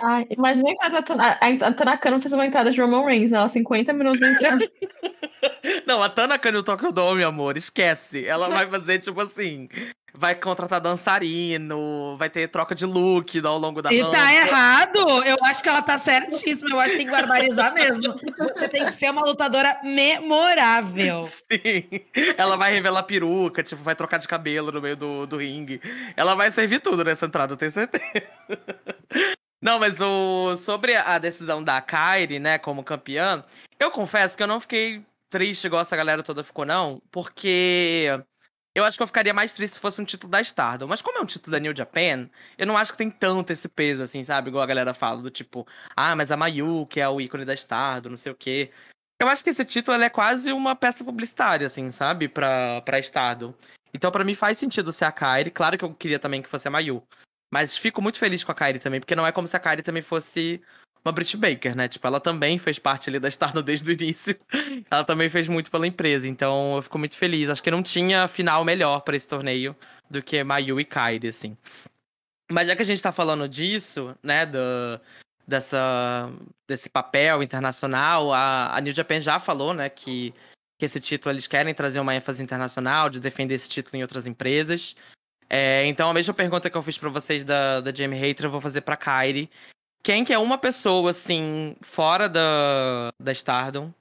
[0.00, 3.38] Ai, imagina que a Tanaka fez uma entrada de Roman Reigns, né?
[3.38, 4.64] Ela 50 minutos entrando.
[5.86, 8.24] Não, a Tanaka no Tokyo Dome, amor, esquece.
[8.26, 9.68] Ela vai fazer, tipo assim,
[10.14, 14.98] vai contratar dançarino, vai ter troca de look ao longo da E tá errado!
[15.24, 16.70] Eu acho que ela tá certíssima.
[16.70, 18.14] Eu acho que tem que barbarizar mesmo.
[18.56, 21.22] Você tem que ser uma lutadora memorável.
[21.22, 21.84] Sim.
[22.36, 25.80] Ela vai revelar peruca, tipo, vai trocar de cabelo no meio do, do ringue.
[26.16, 28.04] Ela vai servir tudo nessa entrada, eu tenho certeza.
[29.60, 33.44] Não, mas o sobre a decisão da Kairi, né, como campeã,
[33.78, 38.06] eu confesso que eu não fiquei triste igual essa galera toda ficou, não, porque
[38.74, 40.86] eu acho que eu ficaria mais triste se fosse um título da Stardom.
[40.86, 42.28] Mas como é um título da New Japan,
[42.58, 44.50] eu não acho que tem tanto esse peso, assim, sabe?
[44.50, 45.66] Igual a galera fala, do tipo,
[45.96, 48.70] ah, mas a Mayu, que é o ícone da Stardom, não sei o quê.
[49.18, 52.28] Eu acho que esse título é quase uma peça publicitária, assim, sabe?
[52.28, 53.54] Pra, pra Stardom.
[53.94, 55.50] Então, para mim, faz sentido ser a Kairi.
[55.50, 57.02] Claro que eu queria também que fosse a Mayu.
[57.52, 59.82] Mas fico muito feliz com a Kyrie também, porque não é como se a Kyrie
[59.82, 60.62] também fosse
[61.04, 61.88] uma Brit Baker, né?
[61.88, 64.36] Tipo, ela também fez parte ali da Stardom desde o início.
[64.90, 67.48] ela também fez muito pela empresa, então eu fico muito feliz.
[67.48, 69.76] Acho que não tinha final melhor para esse torneio
[70.08, 71.56] do que Mayu e Kyrie, assim.
[72.50, 74.58] Mas já que a gente tá falando disso, né, do,
[75.46, 76.30] dessa,
[76.68, 80.32] desse papel internacional, a, a New Japan já falou, né, que,
[80.78, 84.26] que esse título eles querem trazer uma ênfase internacional, de defender esse título em outras
[84.26, 84.94] empresas.
[85.48, 88.50] É, então, a mesma pergunta que eu fiz para vocês da, da Jamie Hater, eu
[88.50, 89.50] vou fazer pra Kyrie.
[90.02, 93.92] Quem que é uma pessoa, assim, fora da, da Stardom,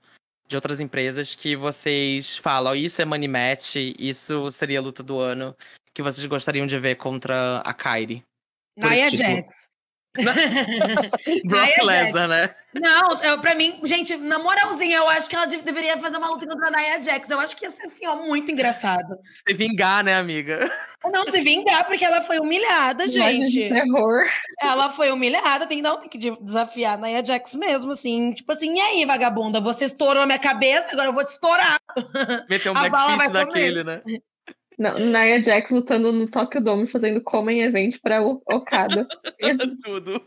[0.47, 5.20] de outras empresas, que vocês falam, isso é money match, isso seria a luta do
[5.20, 5.56] ano,
[5.93, 8.24] que vocês gostariam de ver contra a Kyrie?
[8.78, 9.70] Nia Jax.
[11.45, 12.55] Brock Lesnar, né?
[12.74, 16.47] Não, eu, pra mim, gente, na moralzinha, eu acho que ela deveria fazer uma luta
[16.47, 17.30] contra a Nia Jax.
[17.30, 19.18] Eu acho que ia ser, assim, ó, muito engraçado.
[19.47, 20.72] Se vingar, né, amiga?
[21.14, 23.70] Não, se vingar, porque ela foi humilhada, gente.
[23.70, 24.26] Terror.
[24.62, 28.34] Ela foi humilhada, tem que dar tem que desafiar a Nia Jax mesmo, assim.
[28.34, 31.80] Tipo assim, e aí, vagabunda, você estourou a minha cabeça, agora eu vou te estourar.
[32.49, 34.01] Meter um backfist daquele, né?
[34.78, 39.08] Não, Nia Jax lutando no Tokyo Dome, fazendo Common Event pra Okada.
[39.84, 40.22] Tudo.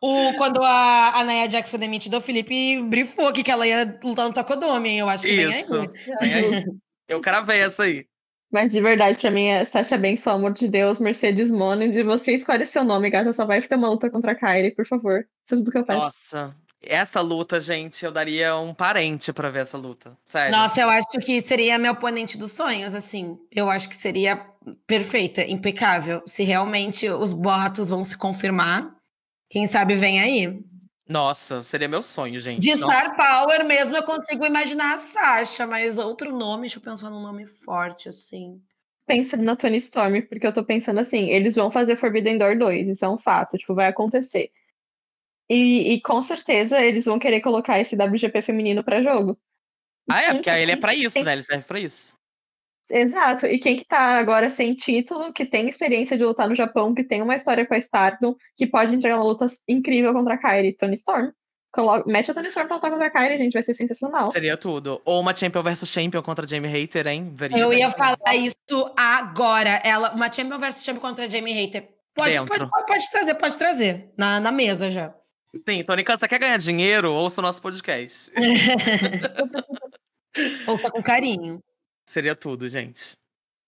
[0.00, 3.98] O, quando a, a Nia Jax foi demitida, o Felipe brifou aqui que ela ia
[4.02, 4.98] lutar no Tokyo Dome, hein?
[4.98, 5.80] Eu acho que Isso.
[6.20, 6.64] vem aí.
[7.08, 8.06] Eu cravei essa aí.
[8.52, 12.02] Mas de verdade, pra mim, é Sasha Banks, pelo amor de Deus, Mercedes Moned.
[12.02, 13.32] Você escolhe seu nome, gata.
[13.32, 15.26] Só vai ter uma luta contra a Kyrie, por favor.
[15.42, 16.00] Isso é tudo que eu peço.
[16.00, 20.16] Nossa, essa luta, gente, eu daria um parente para ver essa luta.
[20.24, 20.50] Sério.
[20.56, 23.38] Nossa, eu acho que seria meu oponente dos sonhos, assim.
[23.50, 24.44] Eu acho que seria
[24.86, 26.22] perfeita, impecável.
[26.26, 28.94] Se realmente os boatos vão se confirmar,
[29.48, 30.60] quem sabe vem aí.
[31.08, 32.62] Nossa, seria meu sonho, gente.
[32.62, 32.98] De Nossa.
[32.98, 37.20] Star Power mesmo, eu consigo imaginar a Sasha, mas outro nome, deixa eu pensar num
[37.20, 38.60] nome forte, assim.
[39.06, 42.88] pensando na Tony Storm, porque eu tô pensando assim, eles vão fazer Forbidden Door 2,
[42.88, 44.50] isso é um fato, tipo, vai acontecer.
[45.50, 49.38] E, e com certeza eles vão querer colocar esse WGP feminino pra jogo.
[50.10, 51.32] Ah, é, porque ele é pra isso, né?
[51.32, 52.14] Ele serve pra isso.
[52.90, 53.46] Exato.
[53.46, 57.04] E quem que tá agora sem título, que tem experiência de lutar no Japão, que
[57.04, 60.76] tem uma história com a Stardom, que pode entregar uma luta incrível contra a Kairi,
[60.76, 61.30] Tony Storm.
[61.72, 64.30] Colo mete a Tony Storm pra lutar contra a Kairi, gente, vai ser sensacional.
[64.30, 65.00] Seria tudo.
[65.04, 67.32] Ou uma Champion versus Champion contra Jamie Hater, hein?
[67.34, 68.56] Veria Eu ia falar isso
[68.96, 69.80] agora.
[69.84, 71.88] Ela, uma Champion versus Champion contra Jamie Hater.
[72.14, 74.12] Pode, pode, pode, pode, trazer, pode trazer.
[74.18, 75.14] Na, na mesa já.
[75.68, 77.12] Sim, Tony você quer ganhar dinheiro?
[77.12, 78.32] Ouça o nosso podcast.
[80.66, 81.60] Ouça com carinho.
[82.08, 83.16] Seria tudo, gente.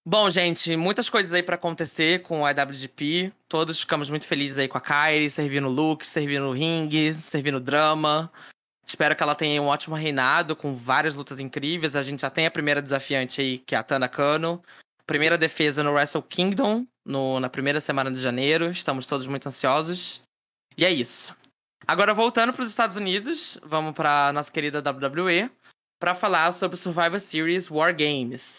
[0.06, 3.32] Bom, gente, muitas coisas aí para acontecer com o IWGP.
[3.48, 8.30] Todos ficamos muito felizes aí com a Kairi, servindo look, servindo ring, servindo drama.
[8.86, 11.96] Espero que ela tenha um ótimo reinado, com várias lutas incríveis.
[11.96, 14.62] A gente já tem a primeira desafiante aí, que é a Tana Kano.
[15.06, 18.70] Primeira defesa no Wrestle Kingdom, no, na primeira semana de janeiro.
[18.70, 20.22] Estamos todos muito ansiosos.
[20.76, 21.34] E é isso.
[21.86, 25.50] Agora, voltando para os Estados Unidos, vamos para nossa querida WWE
[25.98, 28.56] para falar sobre Survivor Series War Games.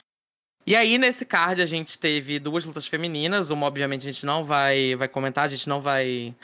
[0.65, 3.49] E aí, nesse card, a gente teve duas lutas femininas.
[3.49, 6.35] Uma, obviamente, a gente não vai, vai comentar, a gente não vai,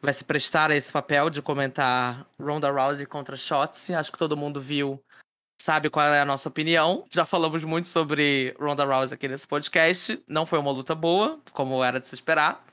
[0.00, 3.94] vai se prestar a esse papel de comentar Ronda Rousey contra Shotzi.
[3.94, 5.00] Acho que todo mundo viu,
[5.60, 7.04] sabe qual é a nossa opinião.
[7.12, 10.20] Já falamos muito sobre Ronda Rousey aqui nesse podcast.
[10.28, 12.64] Não foi uma luta boa, como era de se esperar.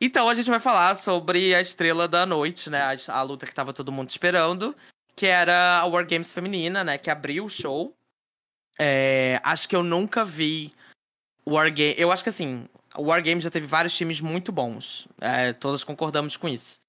[0.00, 2.82] Então, a gente vai falar sobre a estrela da noite, né?
[2.82, 4.76] A, a luta que tava todo mundo esperando,
[5.16, 6.96] que era a War Games feminina, né?
[6.98, 7.94] Que abriu o show.
[8.78, 10.72] É, acho que eu nunca vi
[11.44, 11.94] Wargame.
[11.98, 15.08] Eu acho que assim, o Wargame já teve vários times muito bons.
[15.20, 16.80] É, todos concordamos com isso.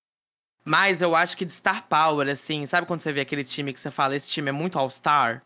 [0.64, 3.80] Mas eu acho que de Star Power, assim, sabe quando você vê aquele time que
[3.80, 5.42] você fala, esse time é muito All-Star?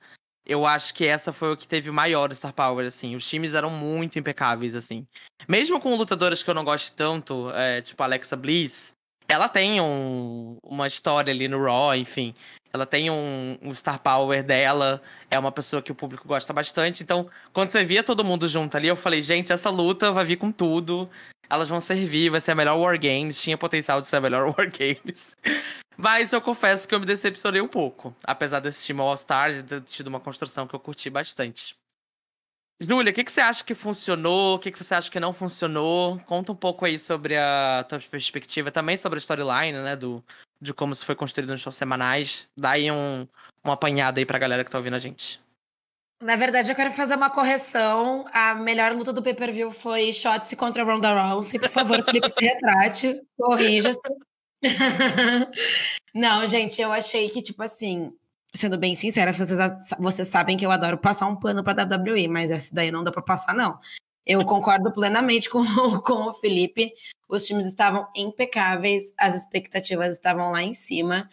[0.46, 3.16] Eu acho que essa foi o que teve o maior Star Power, assim.
[3.16, 5.08] Os times eram muito impecáveis, assim.
[5.48, 8.94] Mesmo com lutadoras que eu não gosto tanto, é, tipo Alexa Bliss,
[9.28, 12.34] ela tem um, uma história ali no Raw, enfim.
[12.74, 17.04] Ela tem um, um, star power dela, é uma pessoa que o público gosta bastante.
[17.04, 20.38] Então, quando você via todo mundo junto ali, eu falei, gente, essa luta vai vir
[20.38, 21.10] com tudo.
[21.50, 23.42] Elas vão servir, vai ser a melhor War Games.
[23.42, 25.36] Tinha potencial de ser a melhor War Games.
[25.98, 28.16] Mas eu confesso que eu me decepcionei um pouco.
[28.24, 31.76] Apesar desse time All Stars e ter tido uma construção que eu curti bastante.
[32.82, 34.56] Júlia, o que, que você acha que funcionou?
[34.56, 36.20] O que, que você acha que não funcionou?
[36.22, 39.96] Conta um pouco aí sobre a tua perspectiva, também sobre a storyline, né?
[39.96, 40.24] Do,
[40.60, 42.50] de como isso foi construído nos shows semanais.
[42.58, 43.28] Dá aí um,
[43.64, 45.43] um apanhado aí pra galera que tá ouvindo a gente.
[46.22, 48.26] Na verdade, eu quero fazer uma correção.
[48.34, 51.60] A melhor luta do pay-per-view foi Shotzi contra Ronda Rousey.
[51.60, 53.22] Por favor, Felipe, se retrate.
[53.38, 54.00] Corrija-se.
[56.16, 58.14] Não, gente, eu achei que, tipo assim,
[58.54, 59.60] sendo bem sincera, vocês,
[60.00, 63.12] vocês sabem que eu adoro passar um pano pra WWE, mas essa daí não dá
[63.12, 63.78] pra passar, não.
[64.26, 65.64] Eu concordo plenamente com,
[66.02, 66.94] com o Felipe.
[67.28, 71.28] Os times estavam impecáveis, as expectativas estavam lá em cima.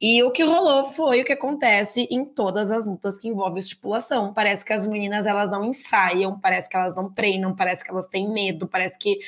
[0.00, 4.32] E o que rolou foi o que acontece em todas as lutas que envolvem estipulação.
[4.34, 8.06] Parece que as meninas elas não ensaiam, parece que elas não treinam, parece que elas
[8.06, 9.18] têm medo, parece que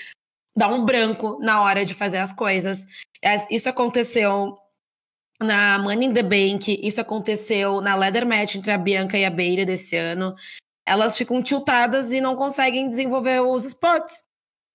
[0.57, 2.85] dá um branco na hora de fazer as coisas.
[3.51, 4.59] Isso aconteceu
[5.41, 9.31] na Money in the Bank, isso aconteceu na Leather Match entre a Bianca e a
[9.31, 10.35] Beira desse ano
[10.89, 14.25] elas ficam tiltadas e não conseguem desenvolver os esportes.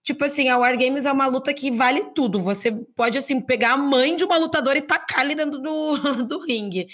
[0.04, 2.40] Tipo assim, a War Games é uma luta que vale tudo.
[2.40, 5.98] Você pode, assim, pegar a mãe de uma lutadora e tacar ali dentro do,
[6.28, 6.88] do ringue.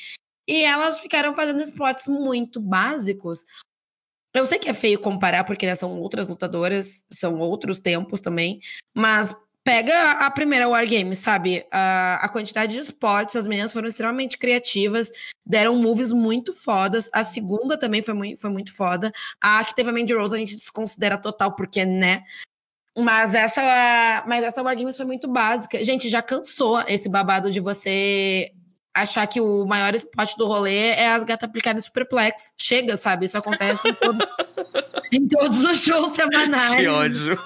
[0.48, 3.46] E elas ficaram fazendo esportes muito básicos.
[4.34, 8.60] Eu sei que é feio comparar, porque né, são outras lutadoras, são outros tempos também,
[8.96, 11.66] mas pega a primeira Wargame, sabe?
[11.72, 15.12] A, a quantidade de spots, as meninas foram extremamente criativas,
[15.46, 17.10] deram moves muito fodas.
[17.12, 19.12] A segunda também foi muito, foi muito foda.
[19.42, 22.24] A que teve a Mandy Rose a gente desconsidera total, porque, né?
[23.04, 25.84] Mas essa, mas essa Wargames foi muito básica.
[25.84, 28.52] Gente, já cansou esse babado de você
[28.94, 32.54] achar que o maior spot do rolê é as gatas aplicarem superplex.
[32.60, 33.26] Chega, sabe?
[33.26, 34.28] Isso acontece em, todo,
[35.12, 36.82] em todos os shows semanais.
[36.82, 37.40] Que ódio.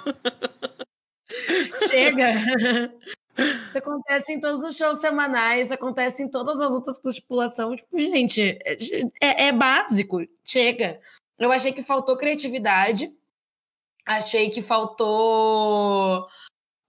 [1.89, 2.91] Chega!
[3.35, 7.75] Isso acontece em todos os shows semanais, isso acontece em todas as outras com estipulação.
[7.75, 8.59] Tipo, gente,
[9.19, 10.99] é, é, básico, chega.
[11.39, 13.11] Eu achei que faltou criatividade,
[14.05, 16.27] achei que faltou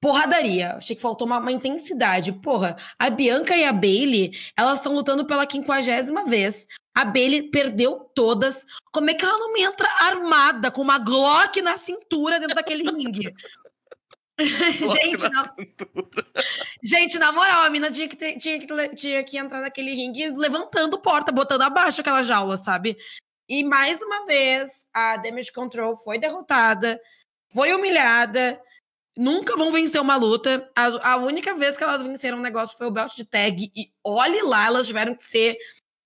[0.00, 2.30] porradaria, achei que faltou uma, uma intensidade.
[2.30, 6.66] Porra, a Bianca e a Bailey, elas estão lutando pela quinquagésima vez.
[6.94, 8.66] A Bailey perdeu todas.
[8.92, 13.34] Como é que ela não entra armada com uma Glock na cintura dentro daquele ringue?
[14.38, 15.54] gente, na...
[16.82, 20.30] gente, na moral, a mina tinha que, ter, tinha, que, tinha que entrar naquele ringue
[20.30, 22.98] levantando porta, botando abaixo aquela jaula, sabe?
[23.48, 27.00] E mais uma vez, a Damage Control foi derrotada,
[27.52, 28.60] foi humilhada,
[29.16, 30.70] nunca vão vencer uma luta.
[30.76, 33.70] A, a, única vez que elas venceram um negócio foi o belt de tag.
[33.74, 35.56] E olhe lá, elas tiveram que ser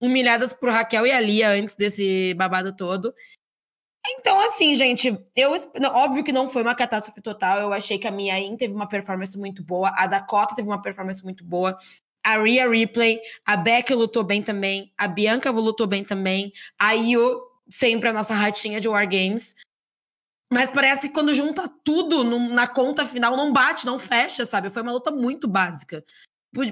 [0.01, 3.14] humilhadas por Raquel e a Lia antes desse babado todo.
[4.11, 5.53] Então, assim, gente, eu
[5.93, 7.59] óbvio que não foi uma catástrofe total.
[7.59, 10.80] Eu achei que a Mia In teve uma performance muito boa, a Dakota teve uma
[10.80, 11.76] performance muito boa,
[12.24, 17.42] a Rhea Ripley, a Becky lutou bem também, a Bianca lutou bem também, a Io,
[17.68, 19.54] sempre a nossa ratinha de War Games.
[20.50, 24.70] Mas parece que quando junta tudo na conta final, não bate, não fecha, sabe?
[24.70, 26.02] Foi uma luta muito básica.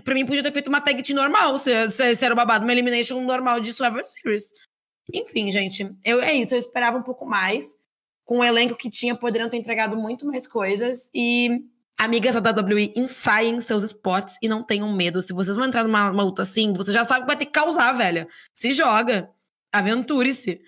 [0.03, 2.73] Pra mim, podia ter feito uma tag team normal, se, se, se era babado, uma
[2.73, 4.53] elimination normal de Survivor Series.
[5.13, 6.55] Enfim, gente, eu, é isso.
[6.55, 7.79] Eu esperava um pouco mais.
[8.25, 11.11] Com o elenco que tinha, poderiam ter entregado muito mais coisas.
[11.15, 11.63] E
[11.99, 15.23] amigas da WWE, ensaiem seus spots e não tenham medo.
[15.23, 17.53] Se vocês vão entrar numa, numa luta assim, você já sabe que vai ter que
[17.53, 18.29] causar, velha.
[18.53, 19.31] Se joga.
[19.73, 20.61] Aventure-se.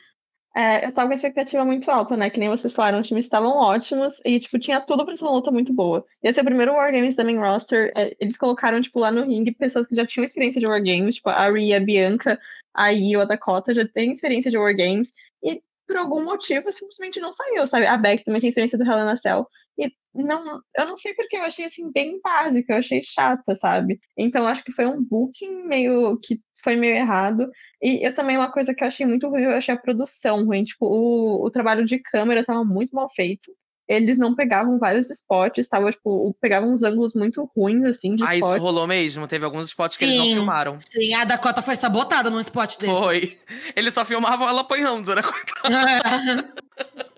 [0.57, 2.29] É, eu tava com a expectativa muito alta, né?
[2.31, 5.35] Que nem vocês falaram, os times estavam ótimos e, tipo, tinha tudo pra ser uma
[5.35, 6.05] luta muito boa.
[6.22, 7.93] Esse é o primeiro Wargames da main roster.
[7.97, 11.29] É, eles colocaram, tipo, lá no ringue pessoas que já tinham experiência de Wargames, tipo,
[11.29, 12.41] a Rhea, a Bianca,
[12.74, 15.12] a Io, a Dakota já tem experiência de Wargames.
[15.45, 17.87] E, por algum motivo, simplesmente não saiu, sabe?
[17.87, 19.47] A Beck também tem experiência do Hell in a Cell.
[19.79, 24.01] E não, eu não sei porque eu achei, assim, bem básica, eu achei chata, sabe?
[24.16, 27.49] Então, acho que foi um booking meio que foi meio errado.
[27.81, 30.64] E eu também, uma coisa que eu achei muito ruim, eu achei a produção ruim.
[30.64, 33.53] Tipo, o, o trabalho de câmera tava muito mal feito.
[33.89, 38.35] Eles não pegavam vários spots, tava, tipo, pegavam uns ângulos muito ruins, assim, de Ah,
[38.35, 38.55] spot.
[38.57, 39.26] isso rolou mesmo.
[39.26, 40.76] Teve alguns spots que eles não filmaram.
[40.76, 42.93] Sim, a Dakota foi sabotada num spot desse.
[42.93, 43.39] Foi.
[43.74, 45.22] Eles só filmavam ela apanhando, né?
[45.64, 47.18] É,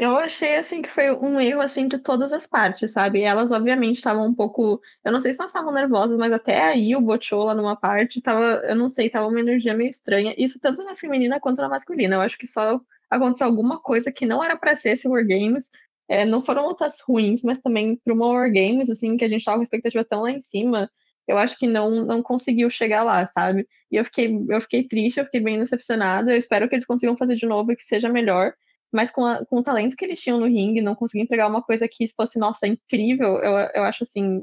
[0.00, 3.22] eu achei assim que foi um erro assim de todas as partes, sabe?
[3.22, 6.96] Elas obviamente estavam um pouco, eu não sei se elas estavam nervosas, mas até aí
[6.96, 10.34] o Bochou lá numa parte tava, eu não sei, tava uma energia meio estranha.
[10.36, 12.16] Isso tanto na feminina quanto na masculina.
[12.16, 15.68] Eu acho que só aconteceu alguma coisa que não era para ser esse War Games.
[16.08, 19.44] É, não foram lutas ruins, mas também para uma War Games assim que a gente
[19.44, 20.90] tava com expectativa tão lá em cima,
[21.26, 23.66] eu acho que não não conseguiu chegar lá, sabe?
[23.90, 26.32] E eu fiquei eu fiquei triste, eu fiquei bem decepcionada.
[26.32, 28.52] Eu espero que eles consigam fazer de novo e que seja melhor
[28.96, 31.62] mas com, a, com o talento que eles tinham no ringue, não conseguir entregar uma
[31.62, 34.42] coisa que fosse, nossa, incrível, eu, eu acho assim.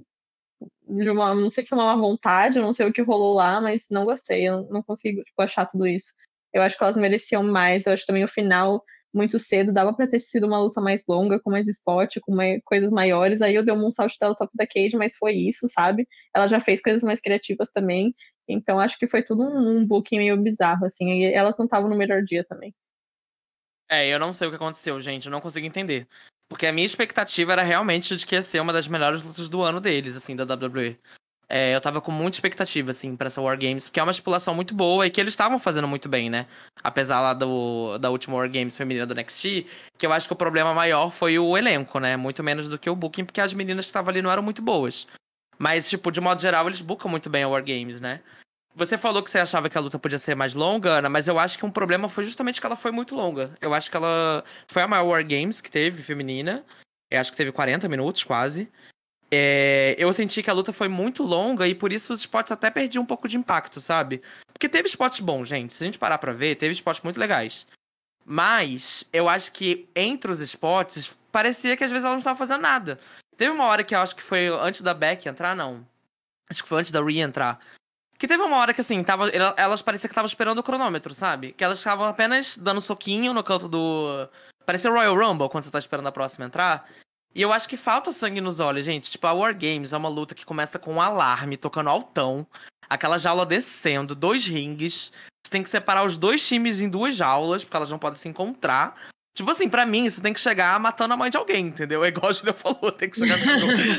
[0.88, 3.60] De uma, não sei se é uma vontade, eu não sei o que rolou lá,
[3.60, 6.14] mas não gostei, eu não consigo tipo, achar tudo isso.
[6.54, 8.84] Eu acho que elas mereciam mais, eu acho também o final
[9.14, 12.60] muito cedo, dava para ter sido uma luta mais longa, com mais spot, com mais,
[12.66, 13.42] coisas maiores.
[13.42, 16.08] Aí eu dei um salto dela top da Cage, mas foi isso, sabe?
[16.36, 18.16] Ela já fez coisas mais criativas também.
[18.48, 21.24] Então acho que foi tudo um, um booking meio bizarro, assim.
[21.24, 22.74] E elas não estavam no melhor dia também.
[23.94, 25.28] É, eu não sei o que aconteceu, gente.
[25.28, 26.08] Eu não consigo entender.
[26.50, 29.62] Porque a minha expectativa era realmente de que ia ser uma das melhores lutas do
[29.62, 31.00] ano deles, assim, da WWE.
[31.48, 34.56] É, eu tava com muita expectativa, assim, pra essa War Games, porque é uma estipulação
[34.56, 36.48] muito boa e que eles estavam fazendo muito bem, né?
[36.82, 39.66] Apesar lá do, da última War Games feminina do NXT,
[39.98, 42.18] que eu acho que o problema maior foi o elenco, né?
[42.18, 44.62] Muito menos do que o booking, porque as meninas que estavam ali não eram muito
[44.62, 45.06] boas.
[45.60, 48.22] Mas, tipo, de modo geral, eles bookam muito bem a War Games, né?
[48.76, 51.38] Você falou que você achava que a luta podia ser mais longa, Ana, mas eu
[51.38, 53.56] acho que um problema foi justamente que ela foi muito longa.
[53.62, 56.66] Eu acho que ela foi a maior War Games que teve, feminina.
[57.12, 58.68] Eu acho que teve 40 minutos, quase.
[59.32, 59.96] É...
[59.98, 63.04] eu senti que a luta foi muito longa e por isso os spots até perdiam
[63.04, 64.22] um pouco de impacto, sabe?
[64.52, 65.74] Porque teve spots bons, gente.
[65.74, 67.68] Se a gente parar pra ver, teve spots muito legais.
[68.26, 72.62] Mas eu acho que entre os spots, parecia que às vezes ela não estava fazendo
[72.62, 73.00] nada.
[73.38, 75.86] Teve uma hora que eu acho que foi antes da Beck entrar, não.
[76.50, 77.60] Acho que foi antes da Rhea entrar.
[78.24, 81.52] Que teve uma hora que, assim, tava, elas pareciam que estavam esperando o cronômetro, sabe?
[81.52, 84.30] Que elas estavam apenas dando soquinho no canto do.
[84.66, 86.90] Parecia Royal Rumble quando você tá esperando a próxima entrar.
[87.36, 89.12] E eu acho que falta sangue nos olhos, gente.
[89.12, 92.48] Tipo, a War Games é uma luta que começa com um alarme tocando altão,
[92.90, 95.12] aquela jaula descendo, dois rings.
[95.46, 98.30] Você tem que separar os dois times em duas jaulas, porque elas não podem se
[98.30, 98.96] encontrar.
[99.36, 102.04] Tipo assim, pra mim, você tem que chegar matando a mãe de alguém, entendeu?
[102.04, 103.38] É igual a Julia falou, tem que chegar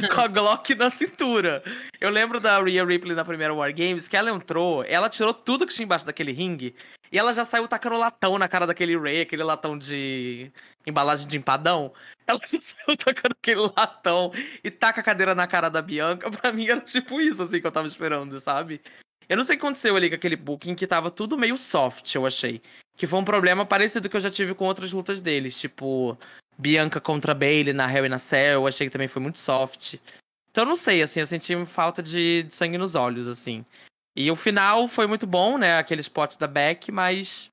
[0.08, 1.62] com, a Glock na cintura.
[2.00, 5.66] Eu lembro da Rhea Ripley na primeira War Games, que ela entrou, ela tirou tudo
[5.66, 6.74] que tinha embaixo daquele ringue,
[7.10, 10.52] e ela já saiu tacando latão na cara daquele Ray, aquele latão de
[10.86, 11.92] embalagem de empadão.
[12.26, 14.32] Ela já saiu tacando aquele latão
[14.64, 16.30] e taca a cadeira na cara da Bianca.
[16.30, 18.80] Pra mim era tipo isso, assim, que eu tava esperando, sabe?
[19.28, 22.14] Eu não sei o que aconteceu ali com aquele booking que tava tudo meio soft,
[22.14, 22.60] eu achei.
[22.96, 25.58] Que foi um problema parecido que eu já tive com outras lutas deles.
[25.58, 26.16] Tipo,
[26.56, 29.96] Bianca contra Bailey na Hell e na Cell, eu achei que também foi muito soft.
[30.50, 33.64] Então não sei, assim, eu senti falta de, de sangue nos olhos, assim.
[34.16, 35.78] E o final foi muito bom, né?
[35.78, 37.50] Aquele spot da Beck, mas.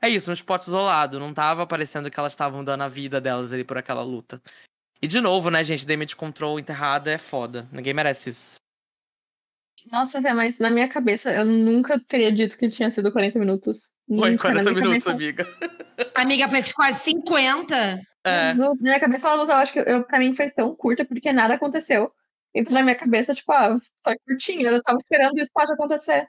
[0.00, 1.18] É isso, um spot isolado.
[1.18, 4.42] Não tava parecendo que elas estavam dando a vida delas ali por aquela luta.
[5.00, 5.86] E de novo, né, gente?
[5.86, 7.66] Damage Control enterrada é foda.
[7.72, 8.56] Ninguém merece isso.
[9.90, 13.90] Nossa, mas na minha cabeça eu nunca teria dito que tinha sido 40 minutos.
[14.08, 15.46] Foi Nunca, na 40 minha minutos, cabeça- amiga.
[16.14, 18.00] Amiga, foi de quase 50.
[18.24, 18.48] É.
[18.50, 21.04] Jesus, na minha cabeça, a luta, eu acho que eu, pra mim foi tão curta
[21.04, 22.12] porque nada aconteceu.
[22.54, 24.68] Então, na minha cabeça, tipo, ah, foi curtinho.
[24.68, 26.28] Eu tava esperando isso pode acontecer.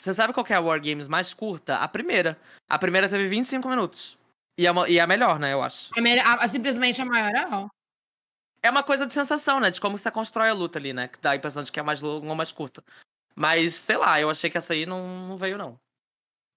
[0.00, 1.76] Você sabe qual que é a War Games mais curta?
[1.76, 2.38] A primeira.
[2.68, 4.18] A primeira teve 25 minutos.
[4.58, 5.90] E a, e a melhor, né, eu acho.
[5.96, 7.32] A melhor- a- simplesmente a maior.
[7.50, 7.68] não.
[8.66, 9.70] É uma coisa de sensação, né?
[9.70, 11.08] De como você constrói a luta ali, né?
[11.08, 12.82] Que dá a impressão de que é mais longa ou mais curta.
[13.34, 15.78] Mas, sei lá, eu achei que essa aí não, não veio, não.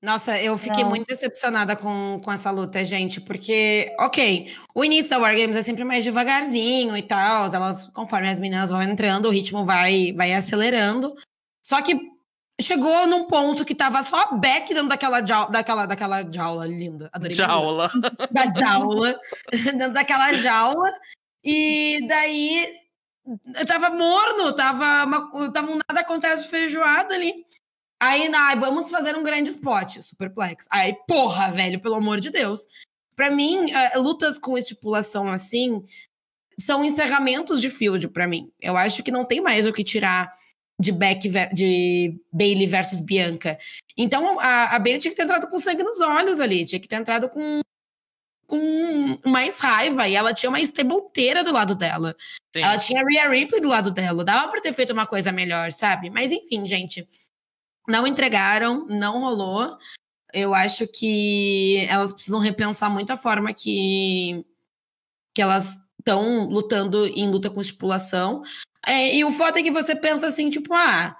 [0.01, 0.89] Nossa, eu fiquei Não.
[0.89, 5.62] muito decepcionada com, com essa luta, gente, porque, ok, o início da War Games é
[5.62, 10.34] sempre mais devagarzinho e tal, elas, conforme as meninas vão entrando, o ritmo vai, vai
[10.34, 11.14] acelerando.
[11.62, 11.99] Só que
[12.62, 17.10] chegou num ponto que tava só a Beck dentro daquela, jau, daquela, daquela jaula linda.
[17.12, 17.36] Adorei.
[17.36, 17.91] Jaula.
[18.32, 19.20] da jaula,
[19.51, 20.89] dentro daquela jaula,
[21.44, 22.68] e daí
[23.68, 27.46] tava morno, tava, uma, tava um nada acontece feijoada ali.
[28.02, 30.66] Aí, ai, vamos fazer um grande spot, superplex.
[30.72, 32.66] Aí, porra, velho, pelo amor de Deus.
[33.16, 35.84] Pra mim, eh, lutas com estipulação assim
[36.58, 38.50] são encerramentos de field pra mim.
[38.62, 40.34] Eu acho que não tem mais o que tirar
[40.80, 43.58] de Beck de Bailey versus Bianca.
[43.98, 46.88] Então, a, a Bailey tinha que ter entrado com sangue nos olhos ali, tinha que
[46.88, 47.62] ter entrado com
[48.50, 52.16] com mais raiva e ela tinha uma estabolteira do lado dela.
[52.54, 52.64] Sim.
[52.64, 54.24] Ela tinha a Rhea Ripley do lado dela.
[54.24, 56.10] Dava pra ter feito uma coisa melhor, sabe?
[56.10, 57.08] Mas enfim, gente.
[57.88, 59.78] Não entregaram, não rolou.
[60.34, 64.45] Eu acho que elas precisam repensar muito a forma que,
[65.34, 68.41] que elas estão lutando em luta com estipulação.
[68.86, 71.16] É, e o foda é que você pensa assim, tipo, ah,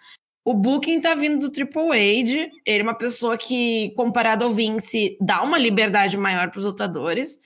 [0.50, 5.16] o Booking tá vindo do Triple H, ele é uma pessoa que, comparado ao Vince,
[5.22, 7.40] dá uma liberdade maior pros lutadores.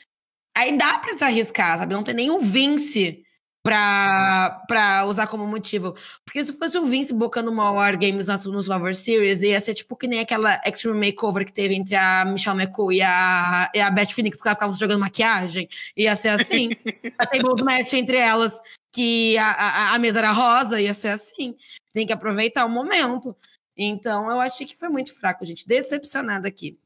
[0.56, 1.94] Aí dá pra se arriscar, sabe?
[1.94, 3.22] Não tem nem o Vince
[3.62, 5.94] pra, pra usar como motivo.
[6.24, 9.74] Porque se fosse o Vince bocando uma War Games na, no Survivor Series, ia ser
[9.74, 13.82] tipo que nem aquela Extreme Makeover que teve entre a Michelle McCool e a, e
[13.82, 15.68] a Beth Phoenix, que elas ficavam jogando maquiagem.
[15.98, 16.70] Ia ser assim.
[17.18, 18.62] a Tables Match entre elas,
[18.94, 21.54] que a, a, a mesa era rosa, ia ser assim.
[21.94, 23.36] Tem que aproveitar o momento.
[23.78, 25.68] Então, eu achei que foi muito fraco, gente.
[25.68, 26.78] Decepcionada aqui.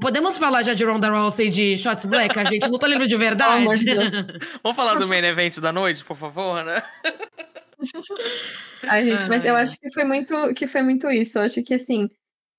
[0.00, 2.36] Podemos falar já de Ronda Rousey de Shots Black?
[2.38, 3.78] A gente luta livre de verdade.
[3.78, 4.10] de Deus.
[4.62, 6.82] Vamos falar do main event da noite, por favor, né?
[8.84, 11.38] Ai, gente, mas eu acho que foi muito, que foi muito isso.
[11.38, 12.10] Eu acho que assim,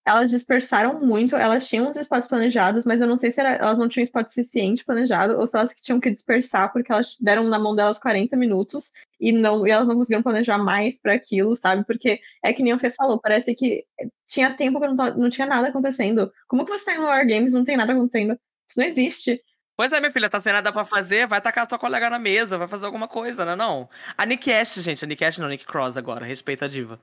[0.09, 3.77] elas dispersaram muito, elas tinham uns spots planejados, mas eu não sei se era- elas
[3.77, 7.43] não tinham spot suficiente planejado, ou se elas que tinham que dispersar, porque elas deram
[7.43, 11.55] na mão delas 40 minutos e, não, e elas não conseguiram planejar mais para aquilo,
[11.55, 11.85] sabe?
[11.85, 13.83] Porque é que nem o Fê falou, parece que
[14.27, 16.31] tinha tempo que não, não tinha nada acontecendo.
[16.47, 18.31] Como que você tá em War Games não tem nada acontecendo?
[18.67, 19.39] Isso não existe.
[19.77, 22.17] Pois é, minha filha, tá sem nada pra fazer, vai tacar a tua colega na
[22.19, 23.55] mesa, vai fazer alguma coisa, né?
[23.55, 23.87] Não.
[24.17, 26.99] A Nick Ash, gente, a Nick Ash não, a Nick Cross agora, respeita a diva.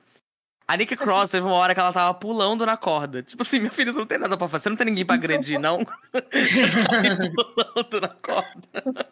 [0.67, 3.23] A Nick Cross teve uma hora que ela tava pulando na corda.
[3.23, 5.15] Tipo assim, minha filha, você não tem nada pra fazer, você não tem ninguém pra
[5.15, 5.77] agredir, não?
[6.11, 9.07] Você pulando na corda.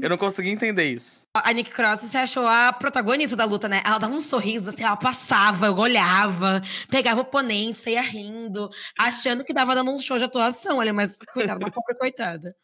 [0.00, 1.24] Eu não consegui entender isso.
[1.32, 3.80] A Nick Cross se achou a protagonista da luta, né?
[3.84, 6.60] Ela dava um sorriso, assim, ela passava, olhava,
[6.90, 11.18] pegava o oponente, saía rindo, achando que dava dando um show de atuação, olha, mas
[11.32, 12.56] coitada, uma pobre coitada.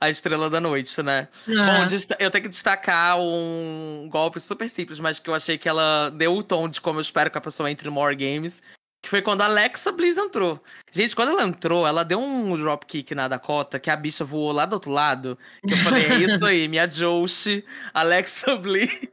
[0.00, 1.28] A estrela da noite, né?
[1.48, 1.80] Ah.
[1.80, 5.68] Bom, desta- eu tenho que destacar um golpe super simples, mas que eu achei que
[5.68, 8.62] ela deu o tom de como eu espero que a pessoa entre no More Games.
[9.02, 10.62] Que foi quando a Alexa Bliss entrou.
[10.92, 14.66] Gente, quando ela entrou, ela deu um dropkick na Dakota, que a bicha voou lá
[14.66, 15.38] do outro lado.
[15.66, 17.64] Que eu falei, é isso aí, minha Joshi,
[17.94, 19.08] Alexa Bliss,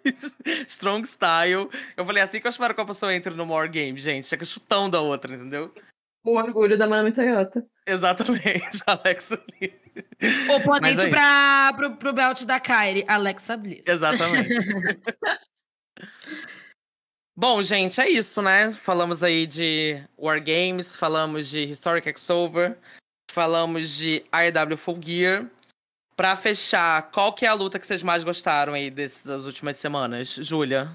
[0.67, 1.69] Strong Style.
[1.95, 4.27] Eu falei, assim que eu espero que a pessoa entre no More Games, gente.
[4.27, 5.73] Chega chutão da outra, entendeu?
[6.27, 7.65] O orgulho da Manami Toyota.
[7.85, 9.71] Exatamente, Alexa Bliss.
[10.53, 13.87] Oponente Mas é pra, pro, pro belt da Kyrie, Alexa Bliss.
[13.87, 14.49] Exatamente.
[17.33, 18.73] Bom, gente, é isso, né?
[18.73, 22.77] Falamos aí de War Games, falamos de Historic X-Over,
[23.31, 25.49] falamos de IW Full Gear.
[26.17, 29.77] Pra fechar, qual que é a luta que vocês mais gostaram aí desse, das últimas
[29.77, 30.33] semanas?
[30.33, 30.89] Júlia?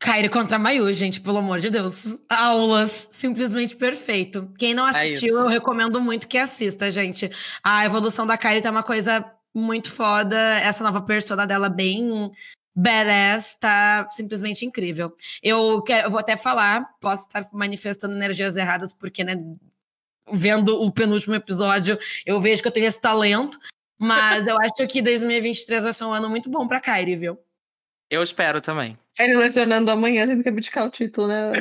[0.00, 2.16] Kyrie contra Mayu, gente, pelo amor de Deus.
[2.28, 4.52] Aulas, simplesmente perfeito.
[4.56, 5.38] Quem não assistiu, isso.
[5.38, 7.28] eu recomendo muito que assista, gente.
[7.62, 9.24] A evolução da Kyrie tá uma coisa
[9.54, 10.36] muito foda.
[10.60, 12.30] Essa nova persona dela, bem
[12.76, 15.12] badass, tá simplesmente incrível.
[15.42, 19.34] Eu, quero, eu vou até falar, posso estar manifestando energias erradas, porque, né,
[20.32, 23.58] vendo o penúltimo episódio, eu vejo que eu tenho esse talento.
[24.00, 27.36] Mas eu acho que 2023 vai ser um ano muito bom pra Kyrie, viu?
[28.10, 28.98] Eu espero também.
[29.18, 31.52] Ele lesionando amanhã, tendo que abdicar o título, né?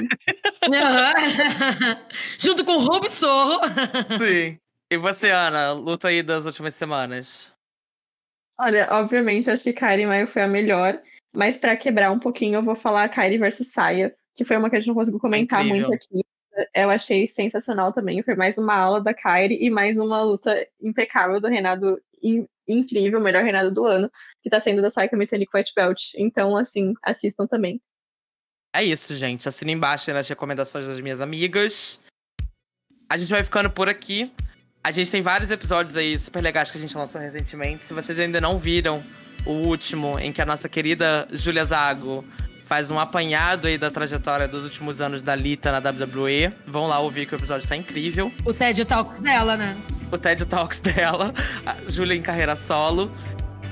[2.39, 3.59] Junto com o Ruby Sorro.
[4.17, 4.57] Sim.
[4.89, 7.53] E você, Ana, luta aí das últimas semanas?
[8.57, 11.01] Olha, obviamente, acho que Kairi Maio foi a melhor.
[11.33, 14.77] Mas pra quebrar um pouquinho, eu vou falar Kairi versus Saya, que foi uma que
[14.77, 15.89] a gente não conseguiu comentar Incrível.
[15.89, 16.23] muito aqui.
[16.73, 18.23] eu achei sensacional também.
[18.23, 22.01] Foi mais uma aula da Kairi e mais uma luta impecável do Renato,
[22.67, 24.09] incrível, o melhor Renato do ano,
[24.41, 26.11] que tá sendo da Saika Mechanic White Belt.
[26.15, 27.81] Então, assim, assistam também.
[28.75, 29.47] É isso, gente.
[29.47, 31.99] Assina embaixo nas recomendações das minhas amigas.
[33.09, 34.31] A gente vai ficando por aqui.
[34.83, 37.83] A gente tem vários episódios aí super legais que a gente lançou recentemente.
[37.83, 39.01] Se vocês ainda não viram
[39.45, 42.23] o último, em que a nossa querida Julia Zago
[42.63, 46.53] faz um apanhado aí da trajetória dos últimos anos da Lita na WWE.
[46.65, 48.31] Vão lá ouvir que o episódio tá incrível.
[48.45, 49.77] O TED Talks dela, né?
[50.11, 51.33] O TED Talks dela,
[51.65, 53.11] a Julia em carreira solo.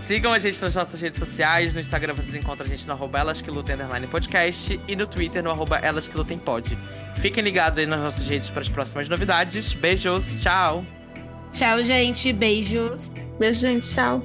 [0.01, 1.73] Sigam a gente nas nossas redes sociais.
[1.73, 3.75] No Instagram vocês encontram a gente no arroba Elas que Lutem
[4.09, 6.77] Podcast e no Twitter no arroba Elas que Lutem Pod.
[7.17, 9.73] Fiquem ligados aí nas nossas redes para as próximas novidades.
[9.73, 10.85] Beijos, tchau!
[11.51, 12.33] Tchau, gente.
[12.33, 13.13] Beijos.
[13.39, 13.89] Beijo, gente.
[13.89, 14.21] Tchau.